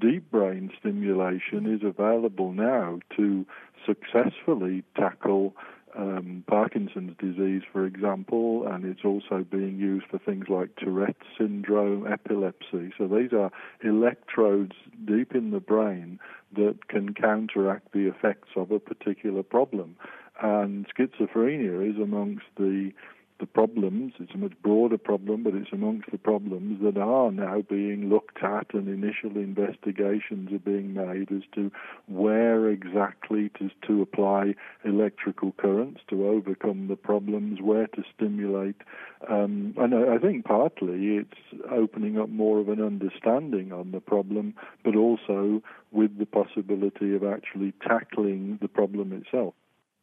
deep 0.00 0.30
brain 0.30 0.70
stimulation 0.78 1.72
is 1.72 1.82
available 1.82 2.52
now 2.52 2.98
to 3.16 3.46
successfully 3.90 4.84
tackle 4.96 5.54
um, 5.96 6.44
Parkinson's 6.46 7.16
disease, 7.18 7.62
for 7.72 7.84
example, 7.84 8.66
and 8.66 8.84
it's 8.84 9.04
also 9.04 9.44
being 9.50 9.76
used 9.78 10.06
for 10.06 10.18
things 10.18 10.46
like 10.48 10.76
Tourette's 10.76 11.26
syndrome, 11.36 12.06
epilepsy. 12.06 12.92
So 12.96 13.08
these 13.08 13.32
are 13.32 13.50
electrodes 13.82 14.76
deep 15.04 15.34
in 15.34 15.50
the 15.50 15.60
brain 15.60 16.20
that 16.54 16.88
can 16.88 17.14
counteract 17.14 17.92
the 17.92 18.06
effects 18.06 18.50
of 18.56 18.70
a 18.70 18.78
particular 18.78 19.42
problem. 19.42 19.96
And 20.42 20.86
schizophrenia 20.96 21.90
is 21.90 22.00
amongst 22.00 22.46
the 22.56 22.92
the 23.40 23.46
problems. 23.46 24.12
It's 24.20 24.34
a 24.34 24.38
much 24.38 24.52
broader 24.62 24.98
problem, 24.98 25.42
but 25.42 25.54
it's 25.54 25.72
amongst 25.72 26.10
the 26.10 26.18
problems 26.18 26.80
that 26.82 26.96
are 26.96 27.32
now 27.32 27.62
being 27.68 28.08
looked 28.08 28.42
at, 28.42 28.72
and 28.74 28.86
initial 28.88 29.36
investigations 29.36 30.52
are 30.52 30.58
being 30.58 30.94
made 30.94 31.32
as 31.32 31.42
to 31.54 31.72
where 32.06 32.68
exactly 32.68 33.50
to, 33.58 33.70
to 33.86 34.02
apply 34.02 34.54
electrical 34.84 35.52
currents 35.52 36.00
to 36.10 36.28
overcome 36.28 36.88
the 36.88 36.96
problems, 36.96 37.60
where 37.60 37.86
to 37.88 38.02
stimulate. 38.14 38.76
Um, 39.28 39.74
and 39.76 39.94
I, 39.94 40.14
I 40.14 40.18
think 40.18 40.44
partly 40.44 41.16
it's 41.16 41.62
opening 41.70 42.18
up 42.18 42.28
more 42.28 42.60
of 42.60 42.68
an 42.68 42.82
understanding 42.82 43.72
on 43.72 43.92
the 43.92 44.00
problem, 44.00 44.54
but 44.84 44.94
also 44.94 45.62
with 45.90 46.18
the 46.18 46.26
possibility 46.26 47.14
of 47.14 47.24
actually 47.24 47.72
tackling 47.82 48.58
the 48.60 48.68
problem 48.68 49.12
itself. 49.12 49.54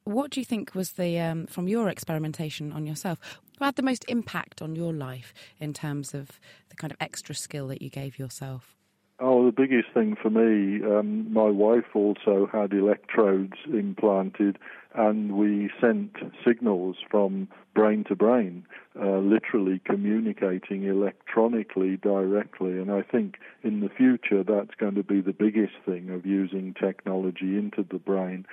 What 0.07 0.31
do 0.31 0.39
you 0.39 0.45
think 0.45 0.73
was 0.73 0.93
the, 0.93 1.19
um, 1.19 1.47
from 1.47 1.67
your 1.67 1.89
experimentation 1.89 2.71
on 2.71 2.85
yourself, 2.85 3.19
what 3.57 3.65
had 3.65 3.75
the 3.75 3.83
most 3.83 4.05
impact 4.07 4.61
on 4.61 4.73
your 4.73 4.93
life 4.93 5.33
in 5.59 5.73
terms 5.73 6.13
of 6.13 6.39
the 6.69 6.77
kind 6.77 6.93
of 6.93 6.97
extra 7.01 7.35
skill 7.35 7.67
that 7.67 7.81
you 7.81 7.89
gave 7.89 8.17
yourself? 8.17 8.77
Oh, 9.19 9.45
the 9.45 9.51
biggest 9.51 9.89
thing 9.93 10.15
for 10.15 10.29
me, 10.29 10.81
um, 10.85 11.33
my 11.33 11.49
wife 11.49 11.93
also 11.93 12.47
had 12.49 12.71
electrodes 12.71 13.57
implanted, 13.65 14.57
and 14.95 15.33
we 15.33 15.69
sent 15.81 16.15
signals 16.45 16.95
from 17.11 17.49
brain 17.75 18.05
to 18.05 18.15
brain, 18.15 18.65
uh, 18.97 19.17
literally 19.17 19.81
communicating 19.83 20.83
electronically 20.83 21.97
directly. 21.97 22.79
And 22.79 22.91
I 22.91 23.01
think 23.01 23.39
in 23.61 23.81
the 23.81 23.89
future 23.89 24.41
that's 24.41 24.75
going 24.79 24.95
to 24.95 25.03
be 25.03 25.19
the 25.19 25.33
biggest 25.33 25.73
thing 25.85 26.09
of 26.11 26.25
using 26.25 26.73
technology 26.79 27.57
into 27.57 27.83
the 27.83 27.99
brain 27.99 28.45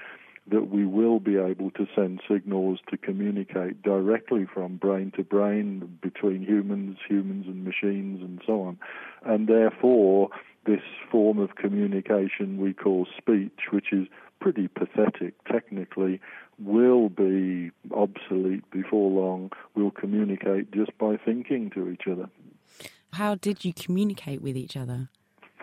that 0.46 0.68
we 0.68 0.85
will 0.85 1.20
be 1.20 1.37
able 1.37 1.70
to 1.70 1.87
send 1.94 2.20
signals 2.28 2.78
to 2.90 2.96
communicate 2.98 3.83
directly 3.83 4.46
from 4.52 4.76
brain 4.76 5.11
to 5.16 5.22
brain 5.22 5.98
between 6.02 6.42
humans, 6.42 6.98
humans 7.09 7.46
and 7.46 7.64
machines, 7.64 8.20
and 8.20 8.42
so 8.46 8.62
on. 8.62 8.78
And 9.24 9.48
therefore, 9.48 10.28
this 10.66 10.83
form 11.11 11.38
of 11.38 11.57
communication 11.57 12.61
we 12.61 12.74
call 12.74 13.07
speech, 13.16 13.61
which 13.70 13.92
is 13.92 14.07
pretty 14.40 14.68
pathetic 14.68 15.35
technically, 15.50 16.20
will 16.59 17.09
be 17.09 17.70
obsolete 17.92 18.70
before 18.70 19.11
long. 19.11 19.50
We'll 19.74 19.90
communicate 19.90 20.72
just 20.72 20.96
by 20.98 21.16
thinking 21.16 21.70
to 21.70 21.88
each 21.88 22.07
other. 22.11 22.28
How 23.14 23.35
did 23.35 23.64
you 23.64 23.72
communicate 23.72 24.42
with 24.42 24.57
each 24.57 24.76
other? 24.76 25.09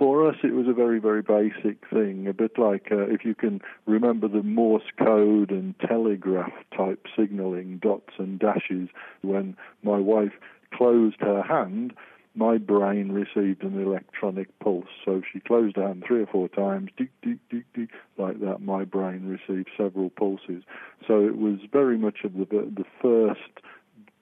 For 0.02 0.28
us, 0.28 0.38
it 0.44 0.56
was 0.56 0.66
a 0.68 0.74
very, 0.74 0.98
very 0.98 1.22
basic 1.22 1.88
thing, 1.94 2.26
a 2.28 2.34
bit 2.34 2.58
like 2.58 2.88
uh, 2.92 3.02
if 3.02 3.24
you 3.24 3.36
can 3.36 3.62
remember 3.86 4.28
the 4.28 4.42
Morse 4.42 4.90
code 4.98 5.52
and 5.52 5.76
telegraph 5.80 6.52
type 6.76 7.06
signaling, 7.16 7.78
dots 7.78 8.14
and 8.18 8.40
dashes. 8.40 8.90
When 9.22 9.56
my 9.84 10.00
wife 10.00 10.32
closed 10.74 11.18
her 11.20 11.44
hand, 11.44 11.94
my 12.34 12.58
brain 12.58 13.12
received 13.12 13.62
an 13.62 13.80
electronic 13.80 14.48
pulse. 14.58 14.88
So 15.06 15.22
she 15.32 15.40
closed 15.40 15.76
her 15.76 15.86
hand 15.86 16.04
three 16.08 16.24
or 16.24 16.26
four 16.26 16.50
times, 16.50 16.90
deek, 16.98 17.12
deek, 17.22 17.38
deek, 17.52 17.66
deek, 17.76 17.90
like 18.18 18.40
that, 18.40 18.60
my 18.60 18.86
brain 18.86 19.28
received 19.28 19.70
several 19.78 20.10
pulses. 20.10 20.64
So 21.08 21.28
it 21.28 21.38
was 21.38 21.60
very 21.72 22.00
much 22.00 22.24
of 22.24 22.34
the, 22.34 22.46
the 22.50 22.86
first 23.04 23.62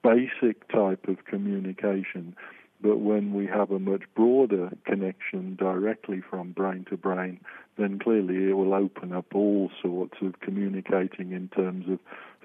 basic 0.02 0.68
type 0.68 1.08
of 1.08 1.24
communication 1.24 2.36
but 2.82 2.98
when 2.98 3.34
we 3.34 3.46
have 3.46 3.70
a 3.70 3.78
much 3.78 4.02
broader 4.14 4.70
connection 4.84 5.56
directly 5.56 6.20
from 6.20 6.52
brain 6.52 6.86
to 6.90 6.96
brain, 6.96 7.40
then 7.76 7.98
clearly 7.98 8.50
it 8.50 8.54
will 8.54 8.74
open 8.74 9.12
up 9.12 9.34
all 9.34 9.70
sorts 9.82 10.18
of 10.22 10.40
communicating 10.40 11.32
in 11.32 11.48
terms 11.48 11.86
of 11.88 11.98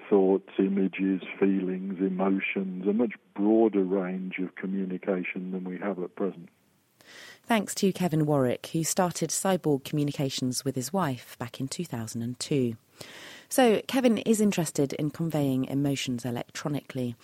thoughts, 0.08 0.50
images, 0.58 1.22
feelings, 1.38 1.98
emotions, 2.00 2.86
a 2.86 2.92
much 2.92 3.12
broader 3.34 3.82
range 3.82 4.38
of 4.38 4.54
communication 4.54 5.50
than 5.52 5.64
we 5.64 5.78
have 5.78 5.98
at 5.98 6.14
present. 6.16 6.48
Thanks 7.44 7.74
to 7.76 7.92
Kevin 7.92 8.26
Warwick, 8.26 8.66
who 8.72 8.82
started 8.82 9.30
Cyborg 9.30 9.84
Communications 9.84 10.64
with 10.64 10.74
his 10.74 10.92
wife 10.92 11.36
back 11.38 11.60
in 11.60 11.68
2002. 11.68 12.76
So, 13.48 13.80
Kevin 13.86 14.18
is 14.18 14.40
interested 14.40 14.92
in 14.94 15.10
conveying 15.10 15.66
emotions 15.66 16.24
electronically, 16.24 17.14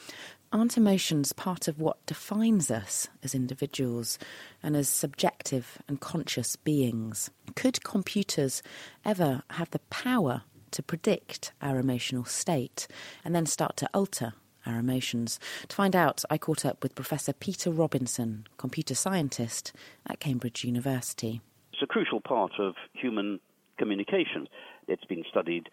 aren't 0.53 0.77
emotions 0.77 1.33
part 1.33 1.67
of 1.67 1.81
what 1.81 2.05
defines 2.07 2.71
us 2.71 3.09
as 3.23 3.35
individuals 3.35 4.19
and 4.63 4.77
as 4.77 4.89
subjective 4.89 5.79
and 5.89 6.01
conscious 6.01 6.57
beings? 6.57 7.31
Could 7.57 7.83
computers 7.83 8.63
ever 9.05 9.43
have 9.51 9.71
the 9.71 9.79
power 9.91 10.43
to 10.73 10.83
predict 10.83 11.53
our 11.63 11.79
emotional 11.79 12.25
state 12.25 12.87
and 13.25 13.35
then 13.35 13.47
start 13.47 13.77
to 13.79 13.89
alter 13.95 14.35
our 14.67 14.79
emotions? 14.79 15.41
To 15.69 15.77
find 15.77 15.97
out, 15.97 16.23
I 16.31 16.39
caught 16.39 16.65
up 16.67 16.83
with 16.83 16.95
Professor 16.95 17.33
Peter 17.33 17.71
Robinson, 17.71 18.47
computer 18.59 18.95
scientist 18.95 19.73
at 20.07 20.21
Cambridge 20.21 20.65
University. 20.65 21.41
It's 21.73 21.83
a 21.83 21.87
crucial 21.87 22.21
part 22.21 22.53
of 22.59 22.75
human 22.93 23.41
communication. 23.79 24.49
It's 24.87 25.05
been 25.05 25.25
studied 25.31 25.69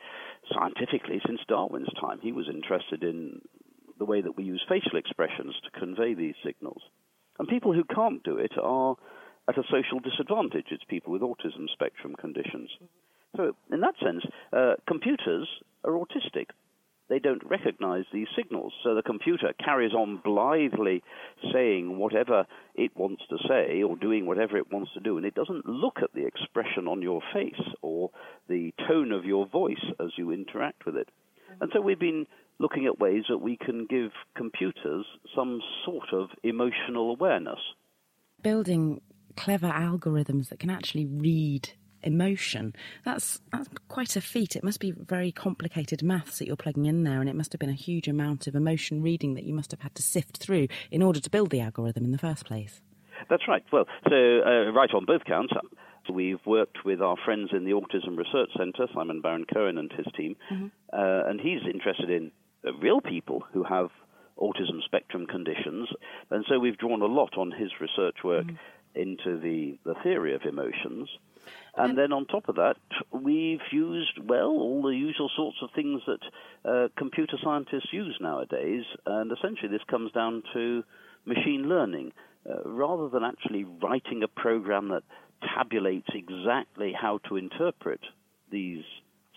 scientifically 0.54 1.22
since 1.26 1.42
Darwin's 1.48 1.94
time. 2.00 2.20
He 2.22 2.32
was 2.32 2.48
interested 2.48 3.04
in 3.04 3.42
the 4.00 4.06
way 4.06 4.22
that 4.22 4.38
we 4.38 4.44
use 4.44 4.64
facial 4.68 4.98
expressions 4.98 5.56
to 5.64 5.80
convey 5.80 6.14
these 6.14 6.36
signals. 6.44 6.82
And 7.38 7.48
people 7.48 7.74
who 7.74 7.84
can't 7.84 8.24
do 8.24 8.38
it 8.38 8.54
are 8.62 8.96
at 9.48 9.58
a 9.58 9.64
social 9.64 10.00
disadvantage. 10.00 10.68
It's 10.72 10.84
people 10.90 11.14
with 11.14 11.22
autism 11.22 11.70
spectrum 11.72 12.16
conditions. 12.20 12.70
So, 13.36 13.56
in 13.72 13.82
that 13.82 13.96
sense, 14.04 14.24
uh, 14.52 14.74
computers 14.88 15.48
are 15.84 15.92
autistic. 15.92 16.48
They 17.10 17.20
don't 17.20 17.44
recognize 17.44 18.06
these 18.14 18.28
signals. 18.36 18.72
So 18.84 18.94
the 18.94 19.02
computer 19.02 19.52
carries 19.64 19.94
on 19.94 20.22
blithely 20.24 21.04
saying 21.52 21.98
whatever 21.98 22.46
it 22.76 22.96
wants 22.96 23.24
to 23.30 23.38
say 23.48 23.82
or 23.82 23.96
doing 23.98 24.28
whatever 24.28 24.58
it 24.58 24.72
wants 24.72 24.92
to 24.94 25.00
do, 25.00 25.18
and 25.18 25.26
it 25.26 25.34
doesn't 25.34 25.66
look 25.66 25.98
at 26.04 26.14
the 26.14 26.26
expression 26.26 26.88
on 26.88 27.02
your 27.02 27.22
face 27.34 27.62
or 27.82 28.12
the 28.48 28.74
tone 28.88 29.12
of 29.12 29.26
your 29.26 29.48
voice 29.48 29.84
as 30.00 30.10
you 30.18 30.32
interact 30.32 30.86
with 30.86 30.96
it. 30.96 31.10
And 31.60 31.72
so 31.74 31.82
we've 31.82 32.00
been 32.00 32.28
looking 32.60 32.86
at 32.86 33.00
ways 33.00 33.24
that 33.30 33.40
we 33.40 33.58
can 33.58 33.86
give 33.90 34.12
computers 34.36 35.06
some 35.36 35.62
sort 35.86 36.14
of 36.14 36.30
emotional 36.44 37.12
awareness. 37.12 37.60
Building 38.42 39.02
clever 39.36 39.70
algorithms 39.70 40.50
that 40.50 40.60
can 40.60 40.70
actually 40.70 41.06
read 41.06 41.70
emotion. 42.02 42.74
That's 43.04 43.40
that's 43.52 43.70
quite 43.88 44.16
a 44.16 44.22
feat. 44.22 44.56
It 44.56 44.64
must 44.64 44.80
be 44.80 44.92
very 44.92 45.32
complicated 45.32 46.04
maths 46.04 46.40
that 46.40 46.48
you're 46.48 46.56
plugging 46.56 46.86
in 46.86 47.04
there, 47.04 47.20
and 47.20 47.30
it 47.30 47.36
must 47.36 47.52
have 47.54 47.60
been 47.60 47.70
a 47.70 47.74
huge 47.74 48.08
amount 48.08 48.48
of 48.48 48.56
emotion 48.56 49.02
reading 49.02 49.34
that 49.36 49.44
you 49.44 49.54
must 49.54 49.72
have 49.72 49.82
had 49.82 49.96
to 49.96 50.02
sift 50.02 50.38
through 50.38 50.68
in 50.92 51.02
order 51.02 51.20
to 51.20 51.30
build 51.30 51.50
the 51.50 51.62
algorithm 51.62 52.06
in 52.06 52.12
the 52.12 52.18
first 52.18 52.46
place. 52.46 52.82
That's 53.30 53.48
right. 53.48 53.64
Well, 53.72 53.86
so 54.08 54.16
uh, 54.16 54.72
right 54.72 54.94
on 54.94 55.06
both 55.06 55.26
counts. 55.26 55.54
We've 56.12 56.44
worked 56.46 56.86
with 56.86 57.02
our 57.02 57.18
friends 57.24 57.50
in 57.54 57.66
the 57.66 57.72
Autism 57.72 58.18
Research 58.18 58.50
Centre, 58.58 58.88
Simon 58.96 59.22
Baron 59.22 59.46
Cohen 59.54 59.78
and 59.78 59.92
his 59.92 60.08
team, 60.18 60.36
mm-hmm. 60.52 60.68
uh, 60.92 61.30
and 61.30 61.40
he's 61.40 61.62
interested 61.72 62.10
in 62.10 62.32
real 62.82 63.02
people 63.02 63.44
who 63.54 63.64
have 63.64 63.90
autism 64.38 64.84
spectrum 64.86 65.26
conditions. 65.26 65.90
And 66.32 66.46
so 66.48 66.60
we've 66.60 66.78
drawn 66.78 67.02
a 67.02 67.06
lot 67.06 67.38
on 67.38 67.52
his 67.52 67.72
research 67.80 68.18
work 68.24 68.46
mm. 68.46 68.58
into 68.96 69.40
the, 69.40 69.78
the 69.86 69.96
theory 70.04 70.34
of 70.34 70.42
emotions. 70.44 71.10
And 71.76 71.98
then 71.98 72.12
on 72.12 72.26
top 72.26 72.50
of 72.50 72.56
that, 72.56 72.76
we've 73.12 73.62
used, 73.72 74.20
well, 74.24 74.50
all 74.50 74.82
the 74.82 74.96
usual 74.96 75.30
sorts 75.36 75.58
of 75.62 75.70
things 75.74 76.02
that 76.06 76.70
uh, 76.70 76.88
computer 76.98 77.38
scientists 77.44 77.92
use 77.92 78.18
nowadays. 78.20 78.84
And 79.06 79.32
essentially, 79.32 79.70
this 79.70 79.84
comes 79.90 80.12
down 80.12 80.44
to 80.54 80.84
machine 81.26 81.70
learning. 81.70 82.12
Uh, 82.50 82.64
rather 82.64 83.10
than 83.10 83.24
actually 83.24 83.66
writing 83.84 84.24
a 84.24 84.28
program 84.28 84.88
that 84.90 85.04
tabulates 85.44 86.08
exactly 86.14 86.94
how 86.94 87.20
to 87.28 87.36
interpret 87.36 88.00
these 88.50 88.84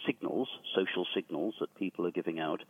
signals, 0.07 0.49
social 0.75 1.07
signals 1.15 1.55
that 1.61 1.75
people 1.77 2.07
are 2.07 2.11
giving 2.11 2.41
out. 2.41 2.61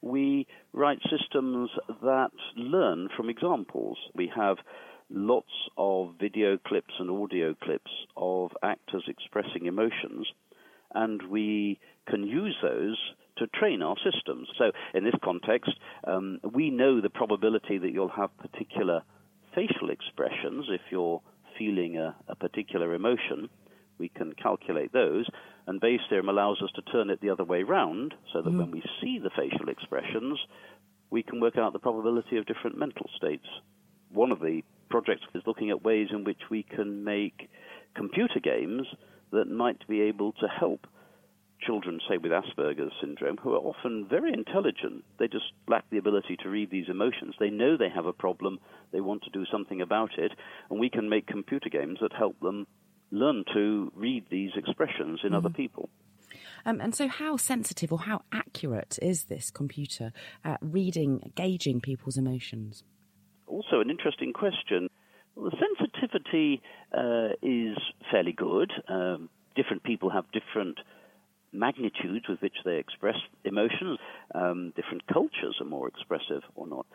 We 0.00 0.46
write 0.72 1.00
systems 1.10 1.70
that 2.02 2.32
learn 2.56 3.08
from 3.16 3.30
examples. 3.30 3.98
We 4.14 4.30
have 4.34 4.58
lots 5.10 5.52
of 5.76 6.14
video 6.20 6.58
clips 6.58 6.94
and 6.98 7.10
audio 7.10 7.54
clips 7.54 7.90
of 8.16 8.50
actors 8.62 9.04
expressing 9.08 9.66
emotions, 9.66 10.26
and 10.94 11.22
we 11.30 11.78
can 12.08 12.24
use 12.24 12.56
those 12.62 12.98
to 13.38 13.46
train 13.48 13.82
our 13.82 13.96
systems. 13.96 14.48
So, 14.58 14.72
in 14.94 15.04
this 15.04 15.14
context, 15.22 15.72
um, 16.04 16.40
we 16.52 16.70
know 16.70 17.00
the 17.00 17.10
probability 17.10 17.78
that 17.78 17.90
you'll 17.92 18.08
have 18.08 18.36
particular 18.38 19.02
facial 19.54 19.90
expressions 19.90 20.66
if 20.68 20.80
you're 20.90 21.20
feeling 21.58 21.96
a, 21.96 22.14
a 22.28 22.36
particular 22.36 22.94
emotion. 22.94 23.48
We 24.02 24.08
can 24.08 24.32
calculate 24.32 24.92
those, 24.92 25.28
and 25.68 25.80
Bayes' 25.80 26.00
theorem 26.08 26.28
allows 26.28 26.60
us 26.60 26.72
to 26.74 26.82
turn 26.82 27.08
it 27.08 27.20
the 27.20 27.30
other 27.30 27.44
way 27.44 27.62
round 27.62 28.14
so 28.32 28.42
that 28.42 28.50
mm. 28.50 28.58
when 28.58 28.72
we 28.72 28.82
see 29.00 29.20
the 29.22 29.30
facial 29.30 29.68
expressions, 29.68 30.40
we 31.10 31.22
can 31.22 31.38
work 31.38 31.56
out 31.56 31.72
the 31.72 31.78
probability 31.78 32.36
of 32.36 32.46
different 32.46 32.76
mental 32.76 33.08
states. 33.16 33.46
One 34.12 34.32
of 34.32 34.40
the 34.40 34.62
projects 34.90 35.22
is 35.36 35.44
looking 35.46 35.70
at 35.70 35.84
ways 35.84 36.08
in 36.10 36.24
which 36.24 36.40
we 36.50 36.64
can 36.64 37.04
make 37.04 37.48
computer 37.94 38.40
games 38.42 38.88
that 39.30 39.44
might 39.44 39.86
be 39.86 40.00
able 40.00 40.32
to 40.32 40.48
help 40.48 40.88
children, 41.64 42.00
say 42.08 42.16
with 42.16 42.32
Asperger's 42.32 42.92
syndrome, 43.00 43.36
who 43.36 43.54
are 43.54 43.58
often 43.58 44.08
very 44.10 44.32
intelligent. 44.32 45.04
They 45.20 45.28
just 45.28 45.52
lack 45.68 45.88
the 45.90 45.98
ability 45.98 46.38
to 46.42 46.48
read 46.48 46.72
these 46.72 46.88
emotions. 46.88 47.36
They 47.38 47.50
know 47.50 47.76
they 47.76 47.88
have 47.94 48.06
a 48.06 48.12
problem, 48.12 48.58
they 48.92 49.00
want 49.00 49.22
to 49.22 49.30
do 49.30 49.44
something 49.46 49.80
about 49.80 50.18
it, 50.18 50.32
and 50.70 50.80
we 50.80 50.90
can 50.90 51.08
make 51.08 51.28
computer 51.28 51.68
games 51.68 51.98
that 52.00 52.12
help 52.12 52.40
them 52.40 52.66
learn 53.12 53.44
to 53.54 53.92
read 53.94 54.24
these 54.30 54.50
expressions 54.56 55.20
in 55.22 55.30
mm 55.30 55.36
other 55.36 55.50
people. 55.50 55.88
Um, 56.64 56.80
and 56.80 56.94
so, 56.94 57.08
how 57.08 57.36
sensitive 57.36 57.92
or 57.92 58.00
how 58.00 58.22
accurate 58.32 58.98
is 59.02 59.24
this 59.24 59.50
computer 59.50 60.12
at 60.44 60.58
reading, 60.60 61.32
gauging 61.34 61.80
people's 61.80 62.16
emotions? 62.16 62.84
Also, 63.46 63.80
an 63.80 63.90
interesting 63.90 64.32
question. 64.32 64.88
Well, 65.34 65.50
the 65.50 65.56
sensitivity 65.56 66.62
uh, 66.96 67.34
is 67.42 67.76
fairly 68.10 68.32
good. 68.32 68.70
Um, 68.88 69.28
different 69.56 69.82
people 69.82 70.10
have 70.10 70.24
different 70.32 70.78
magnitudes 71.52 72.26
with 72.28 72.40
which 72.40 72.56
they 72.64 72.76
express 72.76 73.16
emotions. 73.44 73.98
Um, 74.34 74.72
different 74.76 75.06
cultures 75.06 75.56
are 75.60 75.66
more 75.66 75.88
expressive 75.88 76.42
or 76.54 76.66
not. 76.66 76.86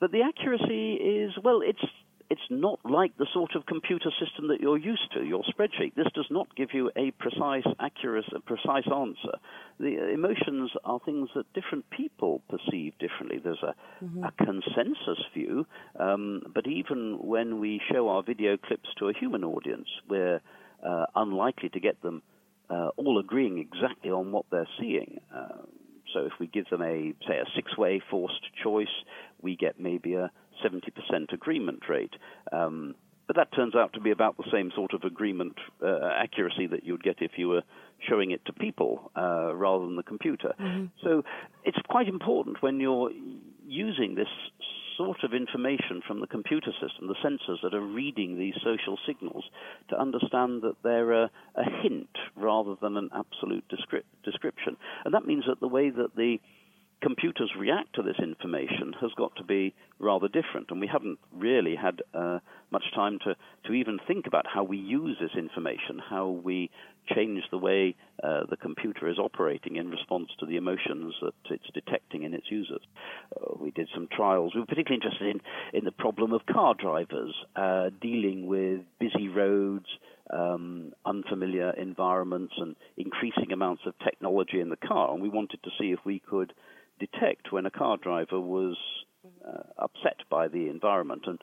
But 0.00 0.12
the 0.12 0.22
accuracy 0.22 0.94
is, 0.94 1.32
well, 1.42 1.60
it's 1.62 1.84
it's 2.30 2.40
not 2.50 2.78
like 2.84 3.16
the 3.16 3.26
sort 3.32 3.54
of 3.54 3.64
computer 3.64 4.10
system 4.20 4.48
that 4.48 4.60
you're 4.60 4.78
used 4.78 5.12
to, 5.14 5.24
your 5.24 5.42
spreadsheet. 5.44 5.94
This 5.94 6.08
does 6.14 6.26
not 6.30 6.54
give 6.56 6.70
you 6.74 6.90
a 6.94 7.10
precise, 7.12 7.64
accurate, 7.80 8.26
a 8.34 8.40
precise 8.40 8.84
answer. 8.86 9.38
The 9.80 10.12
emotions 10.12 10.70
are 10.84 11.00
things 11.04 11.30
that 11.34 11.50
different 11.54 11.88
people 11.88 12.42
perceive 12.50 12.92
differently. 12.98 13.38
There's 13.42 13.62
a, 13.62 13.74
mm-hmm. 14.04 14.24
a 14.24 14.32
consensus 14.32 15.24
view, 15.32 15.66
um, 15.98 16.42
but 16.54 16.66
even 16.66 17.18
when 17.20 17.60
we 17.60 17.80
show 17.90 18.08
our 18.08 18.22
video 18.22 18.58
clips 18.58 18.88
to 18.98 19.08
a 19.08 19.12
human 19.18 19.42
audience, 19.42 19.88
we're 20.08 20.40
uh, 20.86 21.06
unlikely 21.14 21.70
to 21.70 21.80
get 21.80 22.02
them 22.02 22.22
uh, 22.68 22.88
all 22.98 23.18
agreeing 23.18 23.58
exactly 23.58 24.10
on 24.10 24.32
what 24.32 24.44
they're 24.50 24.68
seeing. 24.78 25.18
Uh, 25.34 25.62
so 26.12 26.20
if 26.20 26.32
we 26.40 26.46
give 26.46 26.68
them 26.70 26.82
a, 26.82 27.14
say, 27.26 27.38
a 27.38 27.44
six-way 27.54 28.00
forced 28.10 28.42
choice, 28.62 28.86
we 29.40 29.56
get 29.56 29.78
maybe 29.78 30.14
a 30.14 30.30
70% 30.64 31.32
agreement 31.32 31.82
rate. 31.88 32.14
Um, 32.52 32.94
but 33.26 33.36
that 33.36 33.52
turns 33.54 33.74
out 33.74 33.92
to 33.92 34.00
be 34.00 34.10
about 34.10 34.38
the 34.38 34.50
same 34.50 34.70
sort 34.74 34.94
of 34.94 35.04
agreement 35.04 35.56
uh, 35.84 35.98
accuracy 36.16 36.66
that 36.66 36.84
you'd 36.84 37.02
get 37.02 37.16
if 37.20 37.32
you 37.36 37.48
were 37.48 37.62
showing 38.08 38.30
it 38.30 38.44
to 38.46 38.52
people 38.54 39.10
uh, 39.16 39.54
rather 39.54 39.84
than 39.84 39.96
the 39.96 40.02
computer. 40.02 40.54
Mm-hmm. 40.58 40.86
So 41.02 41.22
it's 41.62 41.78
quite 41.88 42.08
important 42.08 42.62
when 42.62 42.80
you're 42.80 43.10
using 43.66 44.14
this 44.14 44.28
sort 44.96 45.22
of 45.22 45.32
information 45.32 46.02
from 46.06 46.20
the 46.20 46.26
computer 46.26 46.72
system, 46.72 47.06
the 47.06 47.14
sensors 47.24 47.58
that 47.62 47.74
are 47.74 47.86
reading 47.86 48.38
these 48.38 48.54
social 48.64 48.98
signals, 49.06 49.44
to 49.90 50.00
understand 50.00 50.62
that 50.62 50.74
they're 50.82 51.12
a, 51.12 51.30
a 51.54 51.64
hint 51.82 52.08
rather 52.34 52.74
than 52.80 52.96
an 52.96 53.10
absolute 53.14 53.64
descri- 53.68 54.02
description. 54.24 54.76
And 55.04 55.14
that 55.14 55.26
means 55.26 55.44
that 55.46 55.60
the 55.60 55.68
way 55.68 55.90
that 55.90 56.16
the 56.16 56.38
computers 57.00 57.52
react 57.56 57.94
to 57.94 58.02
this 58.02 58.18
information 58.22 58.94
has 59.00 59.10
got 59.16 59.34
to 59.36 59.44
be 59.44 59.74
rather 59.98 60.28
different. 60.28 60.70
And 60.70 60.80
we 60.80 60.86
haven't 60.86 61.18
really 61.32 61.76
had 61.76 62.00
uh, 62.14 62.38
much 62.70 62.84
time 62.94 63.18
to, 63.24 63.36
to 63.66 63.72
even 63.72 63.98
think 64.06 64.26
about 64.26 64.46
how 64.52 64.64
we 64.64 64.76
use 64.76 65.16
this 65.20 65.36
information, 65.36 66.00
how 66.10 66.28
we 66.28 66.70
change 67.14 67.42
the 67.50 67.58
way 67.58 67.94
uh, 68.22 68.42
the 68.50 68.56
computer 68.56 69.08
is 69.08 69.18
operating 69.18 69.76
in 69.76 69.90
response 69.90 70.28
to 70.40 70.46
the 70.46 70.56
emotions 70.56 71.14
that 71.22 71.34
it's 71.50 71.70
detecting 71.72 72.24
in 72.24 72.34
its 72.34 72.46
users. 72.50 72.82
Uh, 73.36 73.54
we 73.60 73.70
did 73.70 73.88
some 73.94 74.08
trials. 74.14 74.52
We 74.54 74.60
were 74.60 74.66
particularly 74.66 75.00
interested 75.02 75.36
in, 75.36 75.78
in 75.78 75.84
the 75.84 75.92
problem 75.92 76.32
of 76.32 76.44
car 76.46 76.74
drivers 76.74 77.34
uh, 77.56 77.90
dealing 78.00 78.46
with 78.46 78.80
busy 78.98 79.28
roads. 79.28 79.86
Um, 80.30 80.92
unfamiliar 81.06 81.70
environments 81.70 82.52
and 82.58 82.76
increasing 82.98 83.50
amounts 83.50 83.84
of 83.86 83.94
technology 84.04 84.60
in 84.60 84.68
the 84.68 84.76
car, 84.76 85.10
and 85.10 85.22
we 85.22 85.30
wanted 85.30 85.62
to 85.62 85.70
see 85.80 85.86
if 85.86 86.00
we 86.04 86.18
could 86.18 86.52
detect 86.98 87.52
when 87.52 87.66
a 87.66 87.70
car 87.70 87.96
driver 87.96 88.40
was 88.40 88.76
uh, 89.46 89.62
upset 89.78 90.18
by 90.30 90.48
the 90.48 90.68
environment 90.68 91.22
and 91.26 91.38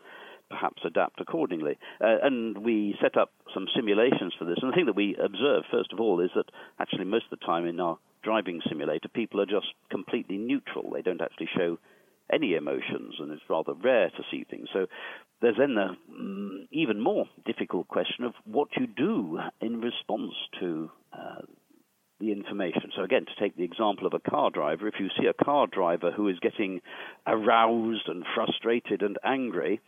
perhaps 0.49 0.81
adapt 0.85 1.19
accordingly. 1.19 1.77
Uh, 2.01 2.17
and 2.21 2.57
we 2.59 2.95
set 3.01 3.17
up 3.17 3.31
some 3.53 3.67
simulations 3.75 4.33
for 4.37 4.45
this. 4.45 4.57
And 4.61 4.71
the 4.71 4.75
thing 4.75 4.85
that 4.85 4.95
we 4.95 5.15
observe, 5.15 5.63
first 5.71 5.91
of 5.91 5.99
all, 5.99 6.19
is 6.19 6.29
that 6.35 6.45
actually 6.79 7.05
most 7.05 7.25
of 7.31 7.39
the 7.39 7.45
time 7.45 7.65
in 7.65 7.79
our 7.79 7.97
driving 8.23 8.61
simulator, 8.67 9.07
people 9.07 9.41
are 9.41 9.45
just 9.45 9.67
completely 9.89 10.37
neutral. 10.37 10.91
They 10.91 11.01
don't 11.01 11.21
actually 11.21 11.49
show 11.55 11.77
any 12.31 12.55
emotions, 12.55 13.15
and 13.19 13.31
it's 13.31 13.43
rather 13.49 13.73
rare 13.73 14.09
to 14.09 14.23
see 14.31 14.45
things. 14.49 14.67
So 14.73 14.87
there's 15.41 15.57
then 15.57 15.75
the 15.75 15.95
mm, 16.11 16.67
even 16.71 16.99
more 16.99 17.25
difficult 17.45 17.87
question 17.87 18.25
of 18.25 18.33
what 18.45 18.69
you 18.77 18.87
do 18.87 19.39
in 19.61 19.79
response 19.79 20.33
to 20.59 20.89
uh, 21.13 21.41
the 22.19 22.31
information. 22.31 22.91
So, 22.95 23.03
again, 23.03 23.25
to 23.25 23.41
take 23.41 23.55
the 23.57 23.63
example 23.63 24.07
of 24.07 24.13
a 24.13 24.29
car 24.29 24.49
driver, 24.49 24.87
if 24.87 24.95
you 24.99 25.09
see 25.19 25.27
a 25.27 25.43
car 25.43 25.67
driver 25.67 26.11
who 26.11 26.27
is 26.27 26.39
getting 26.39 26.81
aroused 27.27 28.07
and 28.07 28.23
frustrated 28.33 29.01
and 29.01 29.17
angry, 29.23 29.81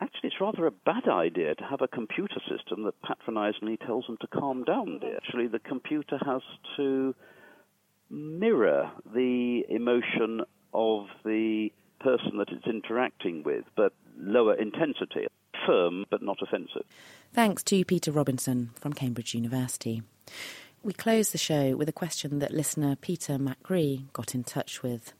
actually, 0.00 0.28
it's 0.28 0.40
rather 0.40 0.66
a 0.66 0.70
bad 0.70 1.08
idea 1.08 1.54
to 1.54 1.64
have 1.64 1.80
a 1.80 1.88
computer 1.88 2.40
system 2.48 2.84
that 2.84 3.00
patronizingly 3.02 3.78
tells 3.78 4.06
them 4.06 4.18
to 4.20 4.26
calm 4.26 4.64
down. 4.64 5.00
Actually, 5.16 5.46
the 5.46 5.58
computer 5.58 6.18
has 6.24 6.42
to 6.76 7.14
mirror 8.10 8.90
the 9.14 9.62
emotion 9.68 10.42
of 10.74 11.06
the 11.24 11.70
person 12.00 12.38
that 12.38 12.48
it's 12.50 12.66
interacting 12.66 13.42
with, 13.42 13.64
but 13.76 13.92
lower 14.18 14.54
intensity. 14.54 15.26
Firm, 15.66 16.06
but 16.08 16.22
not 16.22 16.38
offensive. 16.40 16.84
Thanks 17.32 17.62
to 17.64 17.84
Peter 17.84 18.10
Robinson 18.12 18.70
from 18.76 18.92
Cambridge 18.92 19.34
University. 19.34 20.02
We 20.82 20.92
close 20.92 21.30
the 21.30 21.38
show 21.38 21.76
with 21.76 21.88
a 21.88 21.92
question 21.92 22.38
that 22.38 22.52
listener 22.52 22.94
Peter 22.94 23.36
MacRee 23.36 24.04
got 24.12 24.34
in 24.34 24.44
touch 24.44 24.80
with. 24.82 25.12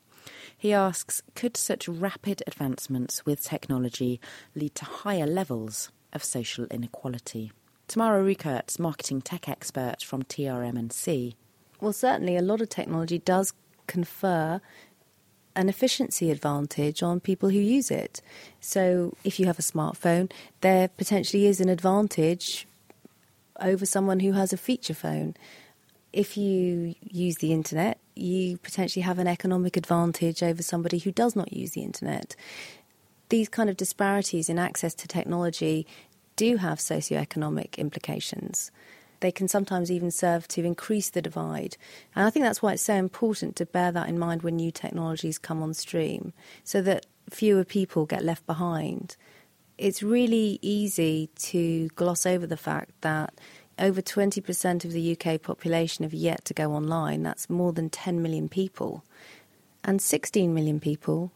He 0.57 0.73
asks 0.73 1.21
Could 1.35 1.57
such 1.57 1.89
rapid 1.89 2.45
advancements 2.47 3.27
with 3.27 3.43
technology 3.43 4.21
lead 4.55 4.77
to 4.77 4.85
higher 4.85 5.27
levels 5.27 5.91
of 6.13 6.23
social 6.23 6.67
inequality? 6.67 7.51
Tamara 7.89 8.23
Rukert's 8.23 8.79
marketing 8.79 9.21
tech 9.21 9.49
expert 9.49 10.03
from 10.03 10.23
TRMNC. 10.23 11.35
Well, 11.81 11.93
certainly 11.93 12.37
a 12.37 12.43
lot 12.43 12.61
of 12.61 12.69
technology 12.69 13.19
does 13.19 13.53
confer 13.89 14.61
an 15.57 15.69
efficiency 15.69 16.31
advantage 16.31 17.03
on 17.03 17.19
people 17.19 17.49
who 17.49 17.59
use 17.59 17.91
it. 17.91 18.23
So 18.61 19.13
if 19.25 19.41
you 19.41 19.47
have 19.47 19.59
a 19.59 19.63
smartphone, 19.63 20.31
there 20.61 20.87
potentially 20.87 21.47
is 21.47 21.61
an 21.61 21.69
advantage 21.69 22.68
over 23.61 23.87
someone 23.87 24.21
who 24.21 24.33
has 24.33 24.53
a 24.53 24.57
feature 24.57 24.95
phone. 24.95 25.35
If 26.13 26.37
you 26.37 26.95
use 27.03 27.37
the 27.37 27.53
internet, 27.53 27.99
you 28.15 28.59
potentially 28.59 29.03
have 29.03 29.19
an 29.19 29.27
economic 29.27 29.77
advantage 29.77 30.43
over 30.43 30.63
somebody 30.63 30.99
who 30.99 31.13
does 31.13 31.37
not 31.37 31.53
use 31.53 31.73
the 31.73 31.83
internet. 31.83 32.35
These 33.29 33.49
kind 33.49 33.69
of 33.69 33.77
disparities 33.77 34.49
in 34.49 34.59
access 34.59 34.95
to 34.95 35.09
technology 35.09 35.87
do 36.37 36.57
have 36.57 36.79
socioeconomic 36.79 37.77
implications. 37.77 38.71
They 39.21 39.33
can 39.33 39.49
sometimes 39.49 39.91
even 39.91 40.11
serve 40.11 40.47
to 40.49 40.65
increase 40.65 41.11
the 41.11 41.21
divide. 41.21 41.77
And 42.15 42.25
I 42.25 42.31
think 42.31 42.45
that's 42.45 42.63
why 42.63 42.73
it's 42.73 42.83
so 42.83 42.95
important 42.95 43.57
to 43.57 43.67
bear 43.67 43.93
that 43.93 44.09
in 44.09 44.19
mind 44.19 44.43
when 44.43 44.57
new 44.57 44.71
technologies 44.71 45.39
come 45.39 45.63
on 45.63 45.75
stream, 45.75 46.33
so 46.65 46.81
that 46.83 47.07
fewer 47.29 47.65
people 47.65 48.07
get 48.07 48.25
left 48.25 48.47
behind 48.47 49.17
it's 49.79 50.03
really 50.03 50.59
easy 50.61 51.31
to 51.37 51.89
gloss 51.89 52.27
over 52.27 52.47
the 52.47 52.57
fact 52.57 52.91
that 53.01 53.35
over 53.79 54.03
20% 54.03 54.85
of 54.85 54.93
the 54.93 55.17
UK 55.17 55.41
population 55.41 56.03
have 56.03 56.13
yet 56.13 56.45
to 56.47 56.55
go 56.55 56.73
online. 56.73 57.23
That's 57.23 57.49
more 57.49 57.73
than 57.73 57.89
10 57.89 58.21
million 58.21 58.49
people. 58.49 59.05
And 59.85 60.03
16 60.03 60.53
million 60.53 60.81
people 60.81 61.31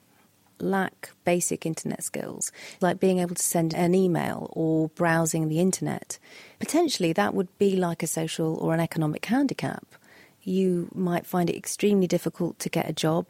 lack 0.58 1.10
basic 1.24 1.64
internet 1.64 2.02
skills, 2.02 2.52
like 2.80 3.00
being 3.00 3.18
able 3.18 3.34
to 3.34 3.42
send 3.42 3.74
an 3.74 3.94
email 3.94 4.48
or 4.52 4.88
browsing 4.90 5.48
the 5.48 5.60
internet. 5.60 6.18
Potentially, 6.58 7.12
that 7.12 7.34
would 7.34 7.56
be 7.58 7.76
like 7.76 8.02
a 8.02 8.06
social 8.06 8.56
or 8.56 8.74
an 8.74 8.80
economic 8.80 9.24
handicap. 9.26 9.86
you 10.44 10.88
might 10.92 11.24
find 11.24 11.48
it 11.48 11.56
extremely 11.56 12.08
difficult 12.08 12.58
to 12.58 12.68
get 12.68 12.88
a 12.88 12.92
job. 12.92 13.26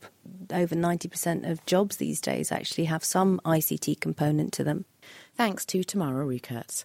Over 0.51 0.75
90% 0.75 1.49
of 1.49 1.65
jobs 1.67 1.97
these 1.97 2.21
days 2.21 2.51
actually 2.51 2.87
have 2.87 3.05
some 3.05 3.41
ICT 3.45 4.01
component 4.01 4.53
to 4.55 4.65
them. 4.65 4.87
Thanks 5.37 5.65
to 5.67 5.83
Tamara 5.83 6.27
Rukertz. 6.27 6.85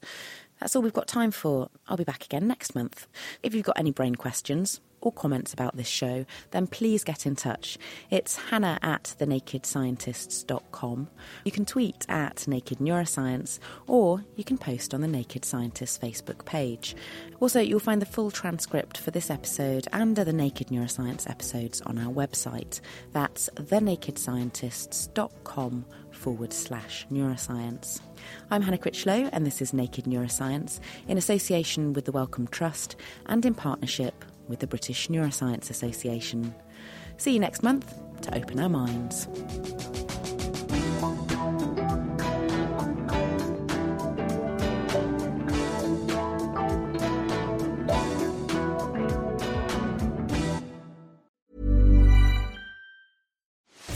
That's 0.60 0.76
all 0.76 0.82
we've 0.82 0.94
got 0.94 1.08
time 1.08 1.32
for. 1.32 1.70
I'll 1.88 1.98
be 1.98 2.04
back 2.04 2.26
again 2.26 2.48
next 2.48 2.76
month. 2.76 3.08
If 3.44 3.54
you've 3.54 3.66
got 3.66 3.78
any 3.78 3.92
brain 3.92 4.16
questions 4.16 4.82
or 5.02 5.12
comments 5.12 5.54
about 5.54 5.78
this 5.78 5.88
show, 5.88 6.26
then 6.52 6.66
please 6.66 7.04
get 7.04 7.28
in 7.28 7.36
touch. 7.36 7.78
It's 8.10 8.38
hannah 8.50 8.80
at 8.82 9.14
thenakedscientists.com. 9.20 11.10
You 11.44 11.52
can 11.52 11.66
tweet 11.66 12.08
at 12.10 12.48
Naked 12.48 12.80
Neuroscience 12.80 13.60
or 13.86 14.26
you 14.36 14.44
can 14.44 14.58
post 14.58 14.96
on 14.96 15.02
the 15.02 15.08
Naked 15.08 15.46
Scientists 15.46 16.00
Facebook 16.00 16.46
page. 16.46 16.96
Also, 17.40 17.60
you'll 17.60 17.80
find 17.80 18.02
the 18.02 18.08
full 18.08 18.32
transcript 18.32 18.98
for 18.98 19.12
this 19.12 19.30
episode 19.30 19.88
and 19.94 20.20
other 20.20 20.34
Naked 20.34 20.70
Neuroscience 20.70 21.30
episodes 21.30 21.82
on 21.82 22.00
our 22.00 22.12
website. 22.12 22.82
That's 23.12 23.52
thenakedscientists.com 23.56 25.86
forward 26.18 26.52
slash 26.52 27.06
neuroscience. 27.12 28.02
I'm 28.52 28.62
Hannah 28.62 28.78
Critchlow, 28.78 29.30
and 29.32 29.46
this 29.46 29.62
is 29.62 29.74
Naked 29.74 30.06
Neuroscience 30.06 30.80
in 31.08 31.18
association 31.18 31.94
with 31.94 32.06
the 32.06 32.12
Wellcome 32.12 32.48
Trust 32.48 32.96
and 33.28 33.46
in 33.46 33.54
partnership 33.54 34.26
with 34.48 34.60
the 34.60 34.68
British 34.68 35.08
Neuroscience 35.08 35.70
Association. 35.70 36.54
See 37.18 37.34
you 37.34 37.40
next 37.40 37.64
month 37.64 37.94
to 38.22 38.36
open 38.36 38.60
our 38.60 38.70
minds. 38.70 39.28